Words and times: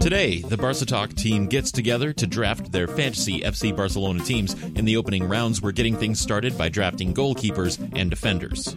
Today, 0.00 0.40
the 0.40 0.56
Barca 0.56 0.86
Talk 0.86 1.14
team 1.14 1.48
gets 1.48 1.72
together 1.72 2.12
to 2.12 2.28
draft 2.28 2.70
their 2.70 2.86
fantasy 2.86 3.40
FC 3.40 3.76
Barcelona 3.76 4.22
teams. 4.22 4.54
In 4.76 4.84
the 4.84 4.96
opening 4.96 5.28
rounds, 5.28 5.60
we're 5.60 5.72
getting 5.72 5.96
things 5.96 6.20
started 6.20 6.56
by 6.56 6.68
drafting 6.68 7.12
goalkeepers 7.12 7.80
and 7.96 8.08
defenders. 8.08 8.76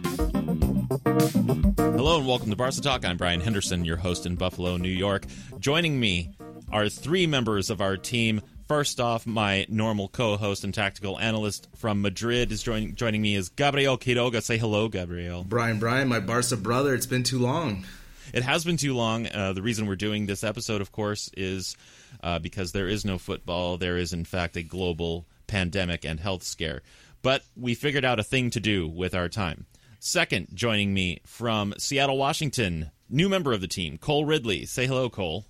Hello 1.76 2.18
and 2.18 2.26
welcome 2.26 2.50
to 2.50 2.56
Barca 2.56 2.80
Talk. 2.80 3.04
I'm 3.04 3.16
Brien 3.16 3.40
Henderson, 3.40 3.84
your 3.84 3.98
host 3.98 4.26
in 4.26 4.34
Buffalo, 4.34 4.76
New 4.76 4.88
York. 4.88 5.24
Joining 5.60 6.00
me 6.00 6.32
are 6.72 6.88
three 6.88 7.28
members 7.28 7.70
of 7.70 7.80
our 7.80 7.96
team. 7.96 8.40
First 8.70 9.00
off, 9.00 9.26
my 9.26 9.66
normal 9.68 10.06
co-host 10.06 10.62
and 10.62 10.72
tactical 10.72 11.18
analyst 11.18 11.68
from 11.74 12.02
Madrid 12.02 12.52
is 12.52 12.62
joining 12.62 12.94
joining 12.94 13.20
me 13.20 13.34
is 13.34 13.48
Gabriel 13.48 13.98
Quiroga. 13.98 14.40
Say 14.40 14.58
hello, 14.58 14.86
Gabriel. 14.86 15.42
Brien, 15.42 15.80
Brien, 15.80 16.06
my 16.06 16.20
Barca 16.20 16.56
brother. 16.56 16.94
It's 16.94 17.04
been 17.04 17.24
too 17.24 17.40
long. 17.40 17.84
It 18.32 18.44
has 18.44 18.64
been 18.64 18.76
too 18.76 18.94
long. 18.94 19.26
Uh, 19.26 19.54
the 19.54 19.60
reason 19.60 19.88
we're 19.88 19.96
doing 19.96 20.26
this 20.26 20.44
episode, 20.44 20.80
of 20.80 20.92
course, 20.92 21.32
is 21.36 21.76
uh, 22.22 22.38
because 22.38 22.70
there 22.70 22.86
is 22.86 23.04
no 23.04 23.18
football. 23.18 23.76
There 23.76 23.96
is, 23.96 24.12
in 24.12 24.24
fact, 24.24 24.56
a 24.56 24.62
global 24.62 25.26
pandemic 25.48 26.04
and 26.04 26.20
health 26.20 26.44
scare. 26.44 26.82
But 27.22 27.42
we 27.56 27.74
figured 27.74 28.04
out 28.04 28.20
a 28.20 28.22
thing 28.22 28.50
to 28.50 28.60
do 28.60 28.86
with 28.86 29.16
our 29.16 29.28
time. 29.28 29.66
Second, 29.98 30.46
joining 30.54 30.94
me 30.94 31.22
from 31.26 31.74
Seattle, 31.76 32.18
Washington, 32.18 32.92
new 33.08 33.28
member 33.28 33.52
of 33.52 33.62
the 33.62 33.66
team, 33.66 33.98
Cole 33.98 34.26
Ridley. 34.26 34.64
Say 34.64 34.86
hello, 34.86 35.10
Cole. 35.10 35.44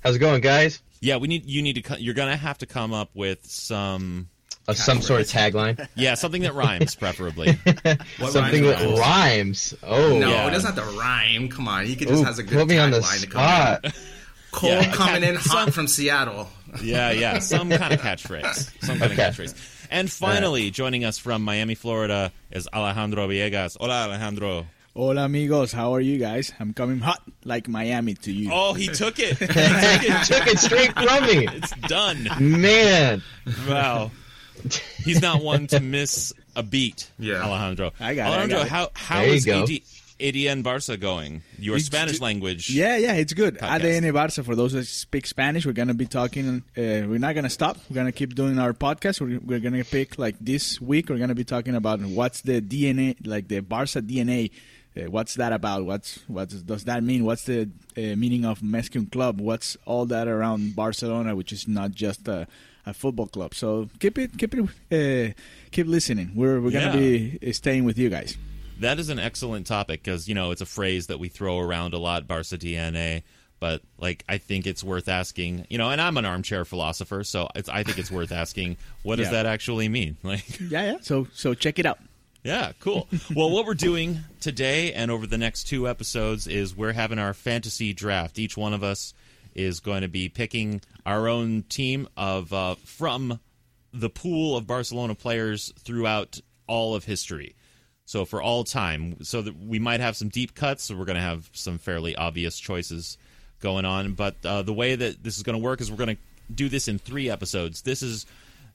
How's 0.00 0.16
it 0.16 0.18
going, 0.18 0.42
guys? 0.42 0.82
Yeah, 1.00 1.16
we 1.16 1.28
need 1.28 1.44
you 1.46 1.62
need 1.62 1.84
to 1.84 2.00
you're 2.02 2.14
gonna 2.14 2.36
have 2.36 2.58
to 2.58 2.66
come 2.66 2.92
up 2.92 3.10
with 3.14 3.44
some. 3.46 4.28
Uh, 4.68 4.74
some 4.74 5.00
sort 5.00 5.20
of 5.20 5.28
tagline. 5.28 5.86
Yeah, 5.94 6.14
something 6.14 6.42
that 6.42 6.52
rhymes, 6.54 6.96
preferably. 6.96 7.52
What 8.18 8.32
Something 8.32 8.64
rhymes 8.64 8.80
that 8.80 8.98
rhymes. 8.98 9.74
Oh, 9.84 10.18
No, 10.18 10.28
Yeah. 10.28 10.48
it 10.48 10.50
doesn't 10.50 10.74
have 10.74 10.84
to 10.92 10.98
rhyme. 10.98 11.48
Come 11.48 11.68
on, 11.68 11.86
he 11.86 11.94
could 11.94 12.08
just 12.08 12.22
Ooh, 12.22 12.24
has 12.24 12.40
a 12.40 12.42
good 12.42 12.58
put 12.58 12.66
me 12.68 12.76
on 12.78 12.90
the 12.90 12.98
tagline 12.98 13.20
to 13.20 13.26
come 13.28 13.42
in. 13.42 13.90
spot. 13.92 14.02
Cole 14.50 14.70
Yeah. 14.70 14.92
coming 14.92 15.22
in 15.22 15.38
Some- 15.38 15.56
hot 15.56 15.72
from 15.72 15.86
Seattle. 15.86 16.50
Yeah, 16.82 17.12
yeah, 17.12 17.38
some 17.40 17.70
kind 17.70 17.94
of 17.94 18.00
catchphrase. 18.00 18.70
Some 18.84 18.98
kind 18.98 19.12
Okay. 19.12 19.24
of 19.24 19.36
catchphrase. 19.36 19.54
And 19.88 20.10
finally, 20.10 20.72
joining 20.72 21.04
us 21.04 21.16
from 21.16 21.42
Miami, 21.44 21.76
Florida, 21.76 22.32
is 22.50 22.66
Alejandro 22.74 23.28
Villegas. 23.28 23.76
Hola, 23.78 24.06
Alejandro. 24.08 24.66
Hola 24.96 25.26
amigos, 25.26 25.72
how 25.72 25.94
are 25.94 26.00
you 26.00 26.16
guys? 26.16 26.54
I'm 26.58 26.72
coming 26.72 27.00
hot 27.00 27.20
like 27.44 27.68
Miami 27.68 28.14
to 28.14 28.32
you. 28.32 28.48
Oh, 28.50 28.72
he 28.72 28.86
took 28.88 29.18
it. 29.18 29.36
He 29.38 29.46
took 29.46 30.00
He 30.00 30.08
it. 30.08 30.24
took 30.24 30.46
it 30.46 30.58
straight 30.58 30.92
from 30.94 31.22
me. 31.26 31.46
It's 31.52 31.70
done. 31.86 32.26
Man, 32.40 33.22
Wow. 33.68 34.10
He's 35.04 35.20
not 35.20 35.42
one 35.42 35.66
to 35.68 35.80
miss 35.80 36.32
a 36.56 36.62
beat. 36.62 37.10
Yeah. 37.18 37.42
Alejandro. 37.44 37.92
I 38.00 38.14
got 38.14 38.28
it, 38.28 38.30
I 38.30 38.36
Alejandro, 38.38 38.58
got 38.60 38.66
it. 38.66 38.70
how 38.70 38.90
how 38.94 39.20
There 39.20 39.40
go. 39.44 39.62
AD, 39.64 39.68
ADN 40.18 40.62
Barca 40.62 40.96
going? 40.96 41.42
Your 41.58 41.76
It's 41.76 41.84
Spanish 41.84 42.16
ju- 42.16 42.24
language. 42.24 42.70
Yeah, 42.70 42.96
yeah, 42.96 43.12
it's 43.16 43.34
good. 43.34 43.58
Podcast. 43.58 43.80
ADN 43.82 44.12
Barça, 44.14 44.42
for 44.42 44.56
those 44.56 44.72
that 44.72 44.86
speak 44.86 45.26
Spanish, 45.26 45.66
we're 45.66 45.72
going 45.74 45.88
to 45.88 45.94
be 45.94 46.06
talking. 46.06 46.62
Uh, 46.74 47.04
we're 47.06 47.18
not 47.18 47.34
going 47.34 47.44
to 47.44 47.50
stop. 47.50 47.76
We're 47.90 47.96
going 47.96 48.06
to 48.06 48.12
keep 48.12 48.34
doing 48.34 48.58
our 48.58 48.72
podcast. 48.72 49.20
We're, 49.20 49.40
we're 49.40 49.60
going 49.60 49.74
to 49.74 49.84
pick, 49.84 50.18
like 50.18 50.36
this 50.40 50.80
week, 50.80 51.10
we're 51.10 51.18
going 51.18 51.28
to 51.28 51.34
be 51.34 51.44
talking 51.44 51.74
about 51.74 52.00
what's 52.00 52.40
the 52.40 52.62
DNA, 52.62 53.14
like 53.26 53.48
the 53.48 53.60
Barça 53.60 54.00
DNA. 54.00 54.52
Uh, 54.96 55.10
what's 55.10 55.34
that 55.34 55.52
about? 55.52 55.84
What's 55.84 56.20
what 56.26 56.48
does 56.66 56.84
that 56.84 57.02
mean? 57.02 57.24
What's 57.24 57.44
the 57.44 57.68
uh, 57.96 58.16
meaning 58.16 58.44
of 58.44 58.62
més 58.62 58.88
que 58.90 58.98
un 59.00 59.06
club? 59.06 59.40
What's 59.40 59.76
all 59.84 60.06
that 60.06 60.26
around 60.28 60.74
Barcelona, 60.74 61.34
which 61.36 61.52
is 61.52 61.68
not 61.68 61.92
just 61.92 62.26
a, 62.28 62.46
a 62.86 62.94
football 62.94 63.26
club? 63.26 63.54
So 63.54 63.88
keep 64.00 64.18
it, 64.18 64.38
keep 64.38 64.54
it, 64.54 64.60
uh, 64.90 65.34
keep 65.70 65.86
listening. 65.86 66.32
We're 66.34 66.60
we're 66.60 66.70
gonna 66.70 66.96
be 66.96 67.38
uh, 67.46 67.52
staying 67.52 67.84
with 67.84 67.98
you 67.98 68.08
guys. 68.08 68.36
That 68.80 68.98
is 68.98 69.08
an 69.08 69.18
excellent 69.18 69.66
topic 69.66 70.02
because 70.02 70.28
you 70.28 70.34
know 70.34 70.50
it's 70.50 70.60
a 70.62 70.66
phrase 70.66 71.06
that 71.08 71.18
we 71.18 71.28
throw 71.28 71.58
around 71.58 71.92
a 71.94 71.98
lot, 71.98 72.26
Barca 72.26 72.56
DNA. 72.56 73.22
But 73.58 73.80
like, 73.98 74.22
I 74.28 74.36
think 74.36 74.66
it's 74.66 74.84
worth 74.84 75.08
asking. 75.08 75.66
You 75.70 75.78
know, 75.78 75.90
and 75.90 75.98
I'm 76.00 76.16
an 76.18 76.26
armchair 76.26 76.64
philosopher, 76.66 77.24
so 77.24 77.48
it's, 77.54 77.70
I 77.70 77.84
think 77.84 77.98
it's 77.98 78.10
worth 78.10 78.30
asking. 78.30 78.76
What 79.02 79.16
does 79.16 79.26
Yeah. 79.28 79.42
that 79.42 79.46
actually 79.46 79.88
mean? 79.88 80.16
Like, 80.22 80.60
Yeah, 80.60 80.84
yeah. 80.92 80.96
So 81.00 81.26
so 81.32 81.54
check 81.54 81.78
it 81.78 81.86
out. 81.86 81.98
Yeah, 82.46 82.70
cool. 82.78 83.08
well, 83.34 83.50
what 83.50 83.66
we're 83.66 83.74
doing 83.74 84.20
today 84.40 84.92
and 84.92 85.10
over 85.10 85.26
the 85.26 85.36
next 85.36 85.64
two 85.64 85.88
episodes 85.88 86.46
is 86.46 86.76
we're 86.76 86.92
having 86.92 87.18
our 87.18 87.34
fantasy 87.34 87.92
draft. 87.92 88.38
Each 88.38 88.56
one 88.56 88.72
of 88.72 88.84
us 88.84 89.14
is 89.56 89.80
going 89.80 90.02
to 90.02 90.08
be 90.08 90.28
picking 90.28 90.80
our 91.04 91.26
own 91.26 91.64
team 91.64 92.06
of 92.16 92.52
uh, 92.52 92.76
from 92.76 93.40
the 93.92 94.08
pool 94.08 94.56
of 94.56 94.64
Barcelona 94.64 95.16
players 95.16 95.72
throughout 95.80 96.40
all 96.68 96.94
of 96.94 97.04
history. 97.04 97.56
So 98.04 98.24
for 98.24 98.40
all 98.40 98.62
time, 98.62 99.24
so 99.24 99.42
that 99.42 99.58
we 99.58 99.80
might 99.80 99.98
have 99.98 100.16
some 100.16 100.28
deep 100.28 100.54
cuts. 100.54 100.84
So 100.84 100.96
we're 100.96 101.04
going 101.04 101.16
to 101.16 101.22
have 101.22 101.50
some 101.52 101.78
fairly 101.78 102.14
obvious 102.14 102.60
choices 102.60 103.18
going 103.58 103.84
on. 103.84 104.12
But 104.12 104.36
uh, 104.44 104.62
the 104.62 104.72
way 104.72 104.94
that 104.94 105.24
this 105.24 105.36
is 105.36 105.42
going 105.42 105.58
to 105.58 105.64
work 105.64 105.80
is 105.80 105.90
we're 105.90 105.96
going 105.96 106.14
to 106.14 106.22
do 106.54 106.68
this 106.68 106.86
in 106.86 107.00
three 107.00 107.28
episodes. 107.28 107.82
This 107.82 108.02
is 108.02 108.24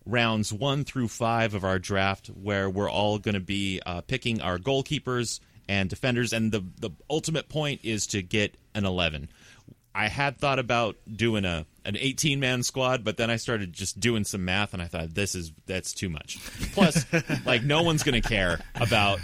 rounds 0.06 0.51
one 0.51 0.84
through 0.84 1.07
five 1.07 1.53
of 1.53 1.63
our 1.63 1.79
draft, 1.79 2.28
where 2.28 2.69
we're 2.69 2.89
all 2.89 3.19
going 3.19 3.35
to 3.35 3.39
be 3.39 3.81
uh, 3.85 4.01
picking 4.01 4.41
our 4.41 4.57
goalkeepers 4.57 5.39
and 5.67 5.89
defenders, 5.89 6.34
and 6.34 6.51
the 6.51 6.63
the 6.79 6.91
ultimate 7.09 7.50
point 7.50 7.81
is 7.84 8.07
to 8.07 8.22
get 8.22 8.56
an 8.73 8.85
eleven. 8.85 9.29
I 9.94 10.07
had 10.07 10.38
thought 10.38 10.59
about 10.59 10.95
doing 11.13 11.44
a 11.45 11.66
an 11.84 11.97
18 11.97 12.40
man 12.40 12.63
squad, 12.63 13.03
but 13.03 13.17
then 13.17 13.29
I 13.29 13.38
started 13.38 13.73
just 13.73 14.00
doing 14.00 14.23
some 14.23 14.45
math, 14.45 14.73
and 14.73 14.81
I 14.81 14.88
thought 14.88 15.13
this 15.13 15.35
is 15.35 15.51
that's 15.66 15.94
too 15.94 16.09
much. 16.09 16.40
Plus, 16.73 17.06
like 17.45 17.63
no 17.63 17.84
one's 17.84 18.03
going 18.03 18.22
to 18.22 18.28
care 18.28 18.59
about 18.75 19.19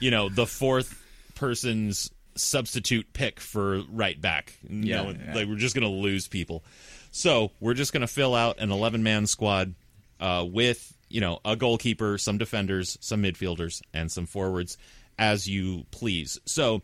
you 0.00 0.10
know 0.10 0.28
the 0.28 0.46
fourth 0.46 1.02
person's 1.34 2.10
substitute 2.34 3.12
pick 3.12 3.40
for 3.40 3.82
right 3.90 4.20
back. 4.20 4.58
Yeah, 4.68 5.02
no, 5.02 5.10
yeah. 5.10 5.34
like 5.34 5.48
we're 5.48 5.56
just 5.56 5.74
going 5.74 5.86
to 5.86 6.00
lose 6.00 6.28
people. 6.28 6.64
So 7.10 7.50
we're 7.60 7.74
just 7.74 7.92
going 7.92 8.02
to 8.02 8.06
fill 8.06 8.34
out 8.34 8.58
an 8.58 8.70
11 8.70 9.02
man 9.02 9.26
squad 9.26 9.74
uh, 10.20 10.44
with 10.46 10.96
you 11.08 11.20
know 11.20 11.40
a 11.44 11.56
goalkeeper, 11.56 12.18
some 12.18 12.38
defenders, 12.38 12.98
some 13.00 13.22
midfielders, 13.22 13.82
and 13.92 14.10
some 14.10 14.26
forwards 14.26 14.76
as 15.18 15.48
you 15.48 15.84
please. 15.90 16.38
So 16.46 16.82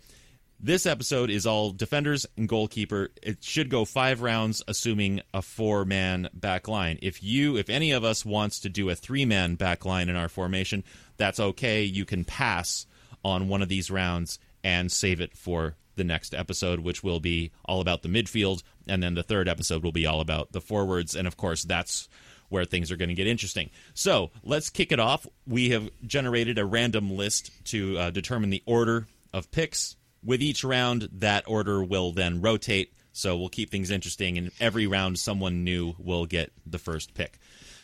this 0.65 0.87
episode 0.87 1.29
is 1.29 1.45
all 1.45 1.73
defenders 1.73 2.25
and 2.37 2.49
goalkeeper. 2.49 3.11
It 3.21 3.43
should 3.43 3.69
go 3.69 3.85
five 3.85 4.23
rounds, 4.23 4.63
assuming 4.69 5.21
a 5.35 5.43
four 5.43 5.85
man 5.85 6.29
back 6.33 6.69
line. 6.69 6.99
If 7.03 7.23
you, 7.23 7.57
if 7.57 7.69
any 7.69 7.91
of 7.91 8.05
us 8.05 8.25
wants 8.25 8.61
to 8.61 8.69
do 8.69 8.89
a 8.89 8.95
three 8.95 9.25
man 9.25 9.57
back 9.57 9.85
line 9.85 10.09
in 10.09 10.15
our 10.15 10.29
formation, 10.29 10.85
that's 11.17 11.41
okay. 11.41 11.83
You 11.83 12.05
can 12.05 12.25
pass 12.25 12.87
on 13.25 13.49
one 13.49 13.61
of 13.61 13.69
these 13.69 13.91
rounds 13.91 14.39
and 14.63 14.91
save 14.91 15.21
it 15.21 15.37
for 15.37 15.75
the 15.97 16.05
next 16.05 16.33
episode, 16.33 16.81
which 16.81 17.03
will 17.03 17.21
be 17.21 17.51
all 17.65 17.81
about 17.81 18.03
the 18.03 18.09
midfield. 18.09 18.63
And 18.87 19.03
then 19.03 19.15
the 19.15 19.23
third 19.23 19.49
episode 19.49 19.83
will 19.83 19.93
be 19.93 20.07
all 20.07 20.21
about 20.21 20.53
the 20.53 20.61
forwards. 20.61 21.17
And 21.17 21.27
of 21.27 21.37
course, 21.37 21.65
that's 21.65 22.09
where 22.53 22.65
things 22.65 22.93
are 22.93 22.97
going 22.97 23.09
to 23.09 23.15
get 23.15 23.27
interesting. 23.27 23.71
So 23.95 24.31
let's 24.45 24.71
kick 24.71 24.93
it 24.93 25.01
off. 25.01 25.27
We 25.47 25.71
have 25.71 25.89
generated 26.07 26.59
a 26.59 26.65
random 26.65 27.17
list 27.17 27.51
to 27.67 27.99
uh, 27.99 28.11
determine 28.11 28.51
the 28.51 28.63
order 28.67 29.09
of 29.33 29.51
picks. 29.51 29.97
With 30.23 30.43
each 30.43 30.63
round, 30.63 31.09
that 31.15 31.45
order 31.49 31.83
will 31.83 32.13
then 32.13 32.41
rotate. 32.41 32.93
So 33.13 33.37
we'll 33.37 33.49
keep 33.49 33.71
things 33.71 33.91
interesting, 33.91 34.39
and 34.39 34.53
every 34.61 34.87
round, 34.87 35.19
someone 35.19 35.65
new 35.65 35.95
will 35.99 36.27
get 36.27 36.53
the 36.65 36.79
first 36.79 37.15
pick. 37.15 37.39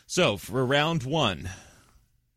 So 0.06 0.36
for 0.36 0.64
round 0.64 1.02
one, 1.02 1.50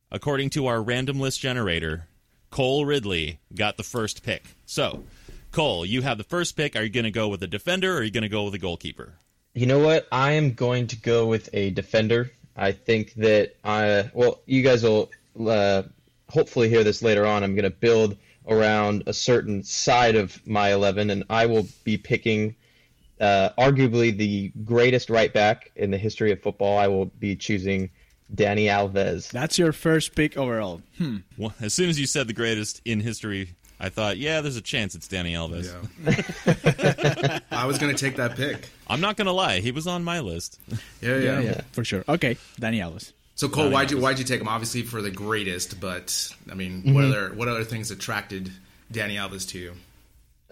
according 0.09 0.49
to 0.51 0.67
our 0.67 0.81
random 0.81 1.19
list 1.19 1.39
generator, 1.39 2.07
Cole 2.49 2.85
Ridley 2.85 3.39
got 3.53 3.77
the 3.77 3.83
first 3.83 4.23
pick. 4.23 4.43
So, 4.65 5.03
Cole, 5.51 5.85
you 5.85 6.01
have 6.01 6.17
the 6.17 6.23
first 6.23 6.57
pick. 6.57 6.75
Are 6.75 6.83
you 6.83 6.89
going 6.89 7.05
to 7.05 7.11
go 7.11 7.27
with 7.27 7.43
a 7.43 7.47
defender 7.47 7.93
or 7.93 7.99
are 7.99 8.03
you 8.03 8.11
going 8.11 8.23
to 8.23 8.29
go 8.29 8.43
with 8.43 8.53
a 8.53 8.59
goalkeeper? 8.59 9.15
You 9.53 9.65
know 9.65 9.79
what? 9.79 10.07
I 10.11 10.33
am 10.33 10.53
going 10.53 10.87
to 10.87 10.95
go 10.95 11.27
with 11.27 11.49
a 11.53 11.71
defender. 11.71 12.31
I 12.55 12.71
think 12.71 13.13
that 13.15 13.55
I 13.63 14.09
well, 14.13 14.41
you 14.45 14.61
guys 14.61 14.83
will 14.83 15.09
uh, 15.45 15.83
hopefully 16.29 16.69
hear 16.69 16.83
this 16.83 17.01
later 17.01 17.25
on. 17.25 17.43
I'm 17.43 17.55
going 17.55 17.63
to 17.63 17.69
build 17.69 18.17
around 18.47 19.03
a 19.07 19.13
certain 19.13 19.63
side 19.63 20.15
of 20.15 20.45
my 20.47 20.73
11, 20.73 21.09
and 21.09 21.23
I 21.29 21.45
will 21.45 21.67
be 21.83 21.97
picking 21.97 22.55
uh, 23.19 23.49
arguably 23.57 24.15
the 24.15 24.51
greatest 24.63 25.09
right 25.09 25.31
back 25.31 25.71
in 25.75 25.91
the 25.91 25.97
history 25.97 26.31
of 26.31 26.41
football. 26.41 26.77
I 26.77 26.87
will 26.87 27.05
be 27.05 27.35
choosing 27.35 27.89
Dani 28.33 28.65
Alves. 28.65 29.29
That's 29.31 29.59
your 29.59 29.73
first 29.73 30.15
pick 30.15 30.37
overall. 30.37 30.81
Hmm. 30.97 31.17
Well, 31.37 31.53
as 31.59 31.73
soon 31.73 31.89
as 31.89 31.99
you 31.99 32.07
said 32.07 32.27
the 32.27 32.33
greatest 32.33 32.81
in 32.85 33.01
history, 33.01 33.55
I 33.83 33.89
thought, 33.89 34.17
yeah, 34.17 34.41
there's 34.41 34.57
a 34.57 34.61
chance 34.61 34.93
it's 34.93 35.07
Dani 35.07 35.31
Alves. 35.33 35.73
Yeah. 36.05 37.39
I 37.51 37.65
was 37.65 37.79
gonna 37.79 37.95
take 37.95 38.17
that 38.17 38.35
pick. 38.35 38.69
I'm 38.87 39.01
not 39.01 39.17
going 39.17 39.25
to 39.25 39.31
lie. 39.31 39.59
He 39.59 39.71
was 39.71 39.87
on 39.87 40.03
my 40.03 40.19
list. 40.19 40.59
Yeah, 41.01 41.17
yeah. 41.17 41.39
Yeah. 41.39 41.61
For 41.71 41.83
sure. 41.83 42.03
Okay, 42.07 42.35
Dani 42.59 42.77
Alves. 42.77 43.13
So 43.35 43.49
Cole, 43.49 43.71
why'd 43.71 43.89
you 43.89 43.97
why'd 43.97 44.19
you 44.19 44.25
take 44.25 44.39
him? 44.39 44.47
Obviously 44.47 44.83
for 44.83 45.01
the 45.01 45.09
greatest, 45.09 45.79
but 45.79 46.29
I 46.51 46.53
mean, 46.53 46.93
what 46.93 47.05
other 47.05 47.33
what 47.33 47.47
other 47.47 47.63
things 47.63 47.89
attracted 47.89 48.51
Dani 48.93 49.15
Alves 49.15 49.47
to 49.49 49.57
you? 49.57 49.73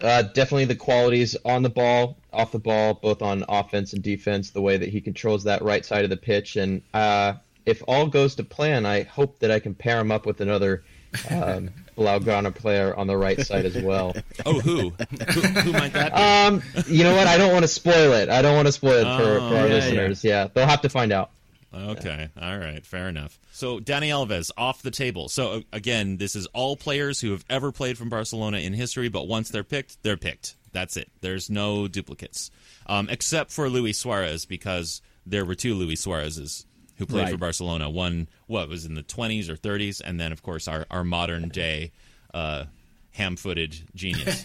Uh, 0.00 0.22
definitely 0.22 0.64
the 0.64 0.74
qualities 0.74 1.36
on 1.44 1.62
the 1.62 1.68
ball, 1.68 2.16
off 2.32 2.50
the 2.50 2.58
ball, 2.58 2.94
both 2.94 3.22
on 3.22 3.44
offense 3.48 3.92
and 3.92 4.02
defense. 4.02 4.50
The 4.50 4.62
way 4.62 4.76
that 4.76 4.88
he 4.88 5.00
controls 5.00 5.44
that 5.44 5.62
right 5.62 5.84
side 5.84 6.02
of 6.02 6.10
the 6.10 6.16
pitch, 6.16 6.56
and 6.56 6.82
uh, 6.94 7.34
if 7.64 7.82
all 7.86 8.06
goes 8.08 8.34
to 8.36 8.42
plan, 8.42 8.86
I 8.86 9.02
hope 9.04 9.38
that 9.38 9.52
I 9.52 9.60
can 9.60 9.74
pair 9.74 10.00
him 10.00 10.10
up 10.10 10.26
with 10.26 10.40
another 10.40 10.82
um, 11.30 11.70
Blaugrana 11.96 12.54
player 12.54 12.94
on 12.96 13.06
the 13.06 13.16
right 13.16 13.40
side 13.40 13.64
as 13.66 13.76
well. 13.82 14.14
Oh, 14.46 14.58
who? 14.60 14.90
who, 14.90 15.40
who 15.40 15.72
might 15.72 15.92
that 15.92 16.14
be? 16.14 16.20
Um, 16.20 16.62
you 16.86 17.04
know 17.04 17.14
what? 17.14 17.26
I 17.26 17.36
don't 17.36 17.52
want 17.52 17.62
to 17.64 17.68
spoil 17.68 18.12
it. 18.14 18.28
I 18.30 18.40
don't 18.42 18.56
want 18.56 18.66
to 18.66 18.72
spoil 18.72 18.94
it 18.98 19.04
for, 19.04 19.38
Oh, 19.38 19.48
for 19.50 19.56
our 19.56 19.68
yeah, 19.68 19.74
listeners. 19.74 20.24
Yeah. 20.24 20.48
they'll 20.52 20.66
have 20.66 20.80
to 20.82 20.88
find 20.88 21.12
out. 21.12 21.30
Okay. 21.74 22.28
All 22.40 22.58
right. 22.58 22.84
Fair 22.84 23.08
enough. 23.08 23.38
So 23.52 23.78
Dani 23.78 24.08
Alves 24.08 24.50
off 24.56 24.82
the 24.82 24.90
table. 24.90 25.28
So 25.28 25.62
again, 25.72 26.16
this 26.16 26.34
is 26.34 26.46
all 26.46 26.76
players 26.76 27.20
who 27.20 27.30
have 27.32 27.44
ever 27.50 27.70
played 27.70 27.96
from 27.98 28.08
Barcelona 28.08 28.58
in 28.58 28.72
history, 28.72 29.08
but 29.08 29.28
once 29.28 29.50
they're 29.50 29.62
picked, 29.62 30.02
they're 30.02 30.16
picked. 30.16 30.56
That's 30.72 30.96
it. 30.96 31.10
There's 31.20 31.50
no 31.50 31.86
duplicates, 31.86 32.50
um, 32.86 33.08
except 33.10 33.50
for 33.52 33.68
Luis 33.68 33.98
Suarez 33.98 34.46
because 34.46 35.02
there 35.26 35.44
were 35.44 35.54
two 35.54 35.74
Luis 35.74 36.04
Suarezes 36.04 36.64
who 37.00 37.06
played 37.06 37.30
for 37.30 37.36
Barcelona. 37.36 37.90
One 37.90 38.28
what 38.46 38.68
was 38.68 38.86
in 38.86 38.94
the 38.94 39.02
20s 39.02 39.48
or 39.48 39.56
30s, 39.56 40.00
and 40.04 40.20
then 40.20 40.30
of 40.30 40.42
course 40.44 40.68
our 40.68 40.86
our 40.90 41.02
modern 41.02 41.48
day 41.48 41.90
uh, 42.32 42.66
ham-footed 43.12 43.74
genius. 43.96 44.44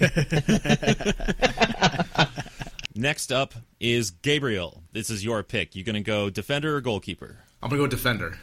Next 2.94 3.32
up 3.32 3.54
is 3.78 4.10
Gabriel. 4.10 4.82
This 4.92 5.10
is 5.10 5.24
your 5.24 5.42
pick. 5.42 5.76
You 5.76 5.84
going 5.84 5.94
to 5.94 6.00
go 6.00 6.28
defender 6.30 6.76
or 6.76 6.80
goalkeeper? 6.80 7.38
I'm 7.62 7.68
gonna 7.70 7.82
go 7.82 7.86
defender. 7.86 8.38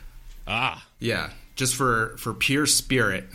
Ah, 0.47 0.85
Yeah, 0.99 1.31
just 1.55 1.75
for 1.75 2.15
for 2.17 2.33
pure 2.33 2.65
spirit, 2.67 3.25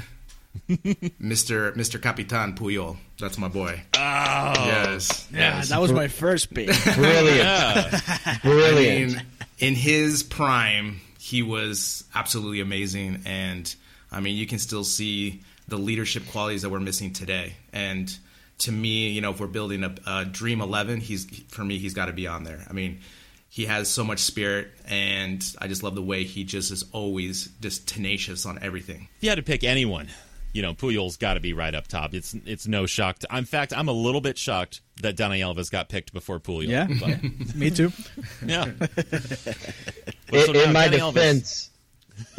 Mister 1.18 1.72
Mister 1.74 1.98
Capitan 1.98 2.54
Puyol. 2.54 2.96
That's 3.18 3.36
my 3.36 3.48
boy. 3.48 3.82
Oh, 3.96 4.52
yes, 4.56 5.28
Yeah, 5.32 5.56
yes. 5.56 5.68
that 5.70 5.80
was 5.80 5.92
my 5.92 6.06
first 6.08 6.54
pick. 6.54 6.68
Brilliant. 6.94 7.36
yeah. 7.36 8.00
I 8.26 8.38
Brilliant. 8.42 9.12
mean, 9.14 9.22
in 9.62 9.76
his 9.76 10.24
prime, 10.24 11.00
he 11.20 11.42
was 11.42 12.02
absolutely 12.16 12.60
amazing, 12.60 13.22
and 13.24 13.72
I 14.10 14.20
mean, 14.20 14.36
you 14.36 14.46
can 14.46 14.58
still 14.58 14.82
see 14.82 15.42
the 15.68 15.76
leadership 15.76 16.24
qualities 16.32 16.62
that 16.62 16.70
we're 16.70 16.80
missing 16.80 17.12
today. 17.12 17.54
And 17.72 18.14
to 18.58 18.72
me, 18.72 19.10
you 19.10 19.20
know, 19.20 19.30
if 19.30 19.38
we're 19.38 19.46
building 19.46 19.84
a, 19.84 19.94
a 20.04 20.10
uh, 20.10 20.24
dream 20.24 20.60
eleven, 20.60 21.00
he's 21.00 21.24
for 21.48 21.64
me, 21.64 21.78
he's 21.78 21.94
got 21.94 22.06
to 22.06 22.12
be 22.12 22.26
on 22.26 22.42
there. 22.42 22.66
I 22.68 22.72
mean, 22.72 23.00
he 23.48 23.66
has 23.66 23.88
so 23.88 24.02
much 24.02 24.18
spirit, 24.18 24.72
and 24.88 25.40
I 25.60 25.68
just 25.68 25.84
love 25.84 25.94
the 25.94 26.02
way 26.02 26.24
he 26.24 26.42
just 26.42 26.72
is 26.72 26.84
always 26.90 27.48
just 27.60 27.86
tenacious 27.86 28.44
on 28.44 28.58
everything. 28.62 29.08
If 29.18 29.22
you 29.22 29.28
had 29.28 29.36
to 29.36 29.44
pick 29.44 29.62
anyone, 29.62 30.08
you 30.52 30.62
know, 30.62 30.74
Puyol's 30.74 31.16
got 31.16 31.34
to 31.34 31.40
be 31.40 31.52
right 31.52 31.74
up 31.74 31.88
top. 31.88 32.14
It's 32.14 32.34
it's 32.46 32.66
no 32.66 32.86
shock. 32.86 33.18
To, 33.20 33.36
in 33.36 33.44
fact, 33.44 33.72
I'm 33.76 33.88
a 33.88 33.92
little 33.92 34.20
bit 34.20 34.36
shocked 34.38 34.80
that 35.00 35.16
Dani 35.16 35.40
Alves 35.40 35.70
got 35.70 35.88
picked 35.88 36.12
before 36.12 36.38
Puyol. 36.40 36.66
Yeah, 36.68 36.86
But, 37.00 37.22
me 37.56 37.70
too. 37.70 37.90
yeah. 38.44 38.64
in, 40.32 40.46
So 40.46 40.52
now 40.52 40.62
in 40.64 40.72
my 40.72 40.88
Dani 40.88 40.98
Alves. 40.98 41.14
defense, 41.14 41.70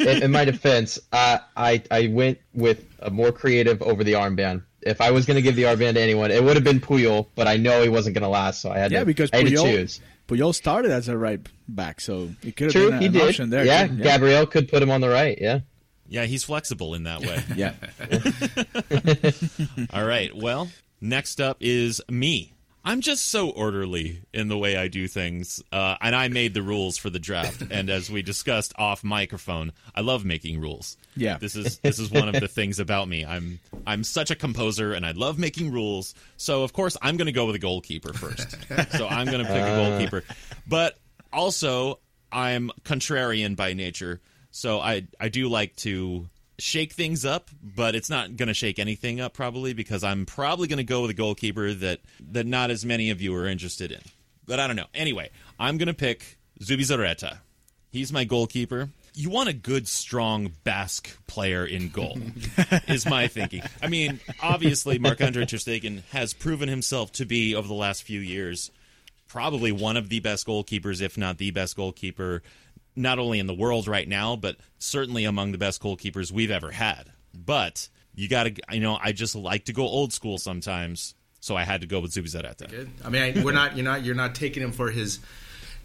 in, 0.00 0.22
in 0.24 0.30
my 0.30 0.44
defense, 0.44 0.98
uh, 1.12 1.38
I 1.56 1.82
I 1.90 2.08
went 2.08 2.38
with 2.54 2.84
a 3.00 3.10
more 3.10 3.32
creative 3.32 3.82
over 3.82 4.04
the 4.04 4.12
armband. 4.14 4.62
If 4.82 5.00
I 5.00 5.10
was 5.10 5.24
going 5.24 5.36
to 5.36 5.42
give 5.42 5.56
the 5.56 5.62
armband 5.62 5.94
to 5.94 6.00
anyone, 6.00 6.30
it 6.30 6.44
would 6.44 6.56
have 6.56 6.64
been 6.64 6.78
Puyol, 6.80 7.26
but 7.34 7.48
I 7.48 7.56
know 7.56 7.82
he 7.82 7.88
wasn't 7.88 8.14
going 8.14 8.22
to 8.22 8.28
last, 8.28 8.60
so 8.60 8.70
I 8.70 8.78
had 8.78 8.92
Yeah, 8.92 9.00
to, 9.00 9.06
because 9.06 9.30
I 9.32 9.38
had 9.38 9.46
to 9.46 9.52
Puyol, 9.52 9.62
choose. 9.64 10.00
Puyol 10.28 10.54
started 10.54 10.90
as 10.90 11.08
a 11.08 11.16
right 11.16 11.40
back, 11.68 12.00
so 12.02 12.30
it 12.42 12.54
could 12.56 12.66
have 12.66 12.72
True, 12.72 12.90
been 12.90 13.00
he 13.00 13.06
an 13.06 13.12
did. 13.12 13.22
option 13.28 13.50
there. 13.50 13.64
yeah, 13.64 13.86
too. 13.86 13.94
Gabriel 14.02 14.46
could 14.46 14.68
put 14.68 14.82
him 14.82 14.90
on 14.90 15.00
the 15.00 15.08
right. 15.08 15.38
Yeah. 15.40 15.60
Yeah, 16.08 16.24
he's 16.24 16.44
flexible 16.44 16.94
in 16.94 17.04
that 17.04 17.20
way. 17.20 17.42
Yeah. 17.56 17.74
All 19.92 20.04
right. 20.04 20.34
Well, 20.34 20.70
next 21.00 21.40
up 21.40 21.58
is 21.60 22.00
me. 22.08 22.52
I'm 22.86 23.00
just 23.00 23.28
so 23.30 23.48
orderly 23.48 24.20
in 24.34 24.48
the 24.48 24.58
way 24.58 24.76
I 24.76 24.88
do 24.88 25.08
things, 25.08 25.62
uh, 25.72 25.96
and 26.02 26.14
I 26.14 26.28
made 26.28 26.52
the 26.52 26.60
rules 26.62 26.98
for 26.98 27.08
the 27.08 27.18
draft. 27.18 27.62
and 27.70 27.88
as 27.88 28.10
we 28.10 28.20
discussed 28.20 28.74
off 28.76 29.02
microphone, 29.02 29.72
I 29.94 30.02
love 30.02 30.24
making 30.26 30.60
rules. 30.60 30.98
Yeah. 31.16 31.38
this 31.38 31.56
is 31.56 31.78
this 31.78 31.98
is 31.98 32.10
one 32.10 32.28
of 32.28 32.38
the 32.38 32.48
things 32.48 32.78
about 32.78 33.08
me. 33.08 33.24
I'm 33.24 33.58
I'm 33.86 34.04
such 34.04 34.30
a 34.30 34.34
composer, 34.36 34.92
and 34.92 35.06
I 35.06 35.12
love 35.12 35.38
making 35.38 35.72
rules. 35.72 36.14
So 36.36 36.62
of 36.62 36.74
course 36.74 36.96
I'm 37.00 37.16
going 37.16 37.26
to 37.26 37.32
go 37.32 37.46
with 37.46 37.54
a 37.54 37.60
goalkeeper 37.60 38.12
first. 38.12 38.54
so 38.92 39.06
I'm 39.08 39.26
going 39.26 39.44
to 39.44 39.50
pick 39.50 39.62
a 39.62 39.76
goalkeeper, 39.76 40.22
but 40.66 40.98
also 41.32 42.00
I'm 42.30 42.70
contrarian 42.84 43.56
by 43.56 43.72
nature. 43.72 44.20
So 44.54 44.78
I 44.78 45.08
I 45.18 45.30
do 45.30 45.48
like 45.48 45.74
to 45.78 46.28
shake 46.60 46.92
things 46.92 47.24
up, 47.24 47.50
but 47.60 47.96
it's 47.96 48.08
not 48.08 48.36
going 48.36 48.46
to 48.46 48.54
shake 48.54 48.78
anything 48.78 49.20
up 49.20 49.34
probably 49.34 49.72
because 49.72 50.04
I'm 50.04 50.26
probably 50.26 50.68
going 50.68 50.76
to 50.76 50.84
go 50.84 51.02
with 51.02 51.10
a 51.10 51.14
goalkeeper 51.14 51.74
that 51.74 51.98
that 52.30 52.46
not 52.46 52.70
as 52.70 52.84
many 52.84 53.10
of 53.10 53.20
you 53.20 53.34
are 53.34 53.48
interested 53.48 53.90
in. 53.90 54.00
But 54.46 54.60
I 54.60 54.68
don't 54.68 54.76
know. 54.76 54.86
Anyway, 54.94 55.30
I'm 55.58 55.76
going 55.76 55.88
to 55.88 55.94
pick 55.94 56.38
Zubizarreta. 56.60 57.38
He's 57.90 58.12
my 58.12 58.22
goalkeeper. 58.22 58.90
You 59.16 59.28
want 59.28 59.48
a 59.48 59.52
good, 59.52 59.88
strong 59.88 60.52
Basque 60.62 61.08
player 61.26 61.66
in 61.66 61.88
goal, 61.88 62.18
is 62.88 63.06
my 63.06 63.26
thinking. 63.26 63.62
I 63.82 63.88
mean, 63.88 64.20
obviously, 64.40 64.98
Marc 65.00 65.20
Andre 65.20 65.46
Ter 65.46 65.56
Stegen 65.56 66.02
has 66.10 66.32
proven 66.32 66.68
himself 66.68 67.10
to 67.12 67.24
be, 67.24 67.54
over 67.54 67.66
the 67.66 67.74
last 67.74 68.02
few 68.02 68.20
years, 68.20 68.72
probably 69.28 69.72
one 69.72 69.96
of 69.96 70.08
the 70.08 70.20
best 70.20 70.46
goalkeepers, 70.46 71.00
if 71.00 71.16
not 71.16 71.38
the 71.38 71.52
best 71.52 71.76
goalkeeper, 71.76 72.42
not 72.96 73.18
only 73.18 73.38
in 73.38 73.46
the 73.46 73.54
world 73.54 73.88
right 73.88 74.08
now, 74.08 74.36
but 74.36 74.56
certainly 74.78 75.24
among 75.24 75.52
the 75.52 75.58
best 75.58 75.82
goalkeepers 75.82 76.30
we've 76.30 76.50
ever 76.50 76.70
had. 76.70 77.10
But 77.34 77.88
you 78.14 78.28
got 78.28 78.44
to, 78.44 78.54
you 78.72 78.80
know, 78.80 78.98
I 79.02 79.12
just 79.12 79.34
like 79.34 79.64
to 79.66 79.72
go 79.72 79.82
old 79.82 80.12
school 80.12 80.38
sometimes, 80.38 81.14
so 81.40 81.56
I 81.56 81.64
had 81.64 81.80
to 81.80 81.86
go 81.86 82.00
with 82.00 82.12
Zubizarreta. 82.12 82.70
Good. 82.70 82.90
I 83.04 83.10
mean, 83.10 83.38
I, 83.38 83.42
we're 83.44 83.52
not. 83.52 83.76
You're 83.76 83.84
not. 83.84 84.04
You're 84.04 84.14
not 84.14 84.34
taking 84.34 84.62
him 84.62 84.72
for 84.72 84.90
his 84.90 85.18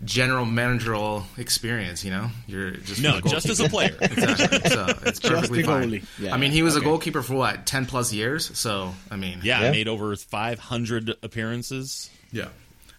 general 0.05 0.45
managerial 0.45 1.25
experience. 1.37 2.05
You 2.05 2.11
know, 2.11 2.29
you're 2.47 2.71
just 2.71 3.01
No, 3.01 3.19
just 3.19 3.49
as 3.49 3.59
a 3.59 3.67
player. 3.67 3.97
Exactly. 3.99 4.69
So 4.69 4.85
it's 5.05 5.25
uh, 5.25 5.29
perfectly 5.29 5.61
the 5.63 5.67
fine. 5.67 6.07
Yeah, 6.19 6.33
I 6.33 6.37
mean, 6.37 6.51
he 6.51 6.61
was 6.63 6.75
Okay. 6.77 6.85
a 6.85 6.87
goalkeeper 6.87 7.21
for 7.21 7.33
what 7.33 7.65
ten 7.65 7.85
plus 7.85 8.13
years. 8.13 8.57
So 8.57 8.93
I 9.11 9.15
mean, 9.17 9.39
Yeah, 9.43 9.63
Yeah. 9.63 9.71
made 9.71 9.87
over 9.87 10.15
500 10.15 11.15
appearances. 11.23 12.09
yeah. 12.31 12.49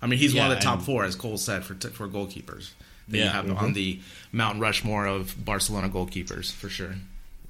I 0.03 0.07
mean, 0.07 0.19
he's 0.19 0.35
one 0.35 0.51
of 0.51 0.57
the 0.59 0.65
top 0.65 0.81
four, 0.83 1.05
as 1.05 1.15
Cole 1.15 1.37
said, 1.39 1.63
for 1.63 1.75
for 1.91 2.09
goalkeepers. 2.09 2.71
That 3.11 3.17
you 3.19 3.25
Yeah. 3.25 3.33
have 3.33 3.51
on 3.51 3.57
mm-hmm. 3.57 3.73
the 3.75 4.01
Mount 4.33 4.61
Rushmore 4.61 5.07
of 5.07 5.45
Barcelona 5.45 5.89
goalkeepers 5.89 6.53
for 6.53 6.69
sure. 6.69 6.95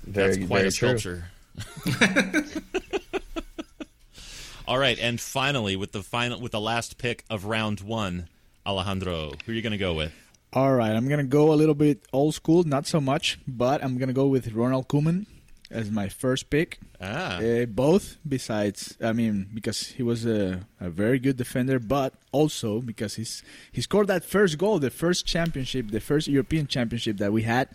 Very, 0.04 0.36
That's 0.36 0.46
quite 0.48 0.58
very 0.58 0.68
a 0.68 0.70
true. 0.72 0.98
sculpture. 0.98 2.60
All 4.68 4.78
right, 4.78 4.98
and 5.00 5.20
finally, 5.20 5.76
with 5.76 5.92
the 5.92 6.02
final, 6.02 6.40
with 6.40 6.52
the 6.52 6.60
last 6.60 6.96
pick 6.96 7.24
of 7.28 7.44
round 7.44 7.80
one, 7.80 8.28
Alejandro, 8.64 9.32
who 9.44 9.52
are 9.52 9.54
you 9.54 9.62
going 9.62 9.72
to 9.72 9.78
go 9.78 9.94
with? 9.94 10.12
All 10.52 10.74
right, 10.74 10.90
I'm 10.90 11.06
gonna 11.08 11.22
go 11.22 11.52
a 11.52 11.54
little 11.54 11.76
bit 11.76 12.00
old 12.12 12.34
school, 12.34 12.64
not 12.64 12.84
so 12.84 13.00
much, 13.00 13.38
but 13.46 13.84
I'm 13.84 13.98
gonna 13.98 14.12
go 14.12 14.26
with 14.26 14.52
Ronald 14.52 14.88
Koeman 14.88 15.26
as 15.70 15.90
my 15.90 16.08
first 16.08 16.50
pick. 16.50 16.78
Ah, 17.00 17.38
Uh, 17.38 17.64
both, 17.66 18.16
besides, 18.28 18.96
I 19.02 19.12
mean, 19.12 19.48
because 19.54 19.88
he 19.96 20.02
was 20.02 20.26
a, 20.26 20.66
a 20.80 20.90
very 20.90 21.18
good 21.18 21.36
defender, 21.36 21.78
but 21.78 22.12
also 22.32 22.80
because 22.80 23.14
he's 23.14 23.42
he 23.72 23.80
scored 23.80 24.08
that 24.08 24.24
first 24.24 24.58
goal, 24.58 24.78
the 24.78 24.90
first 24.90 25.26
championship, 25.26 25.90
the 25.90 26.00
first 26.00 26.26
European 26.28 26.66
championship 26.66 27.16
that 27.18 27.32
we 27.32 27.42
had. 27.42 27.68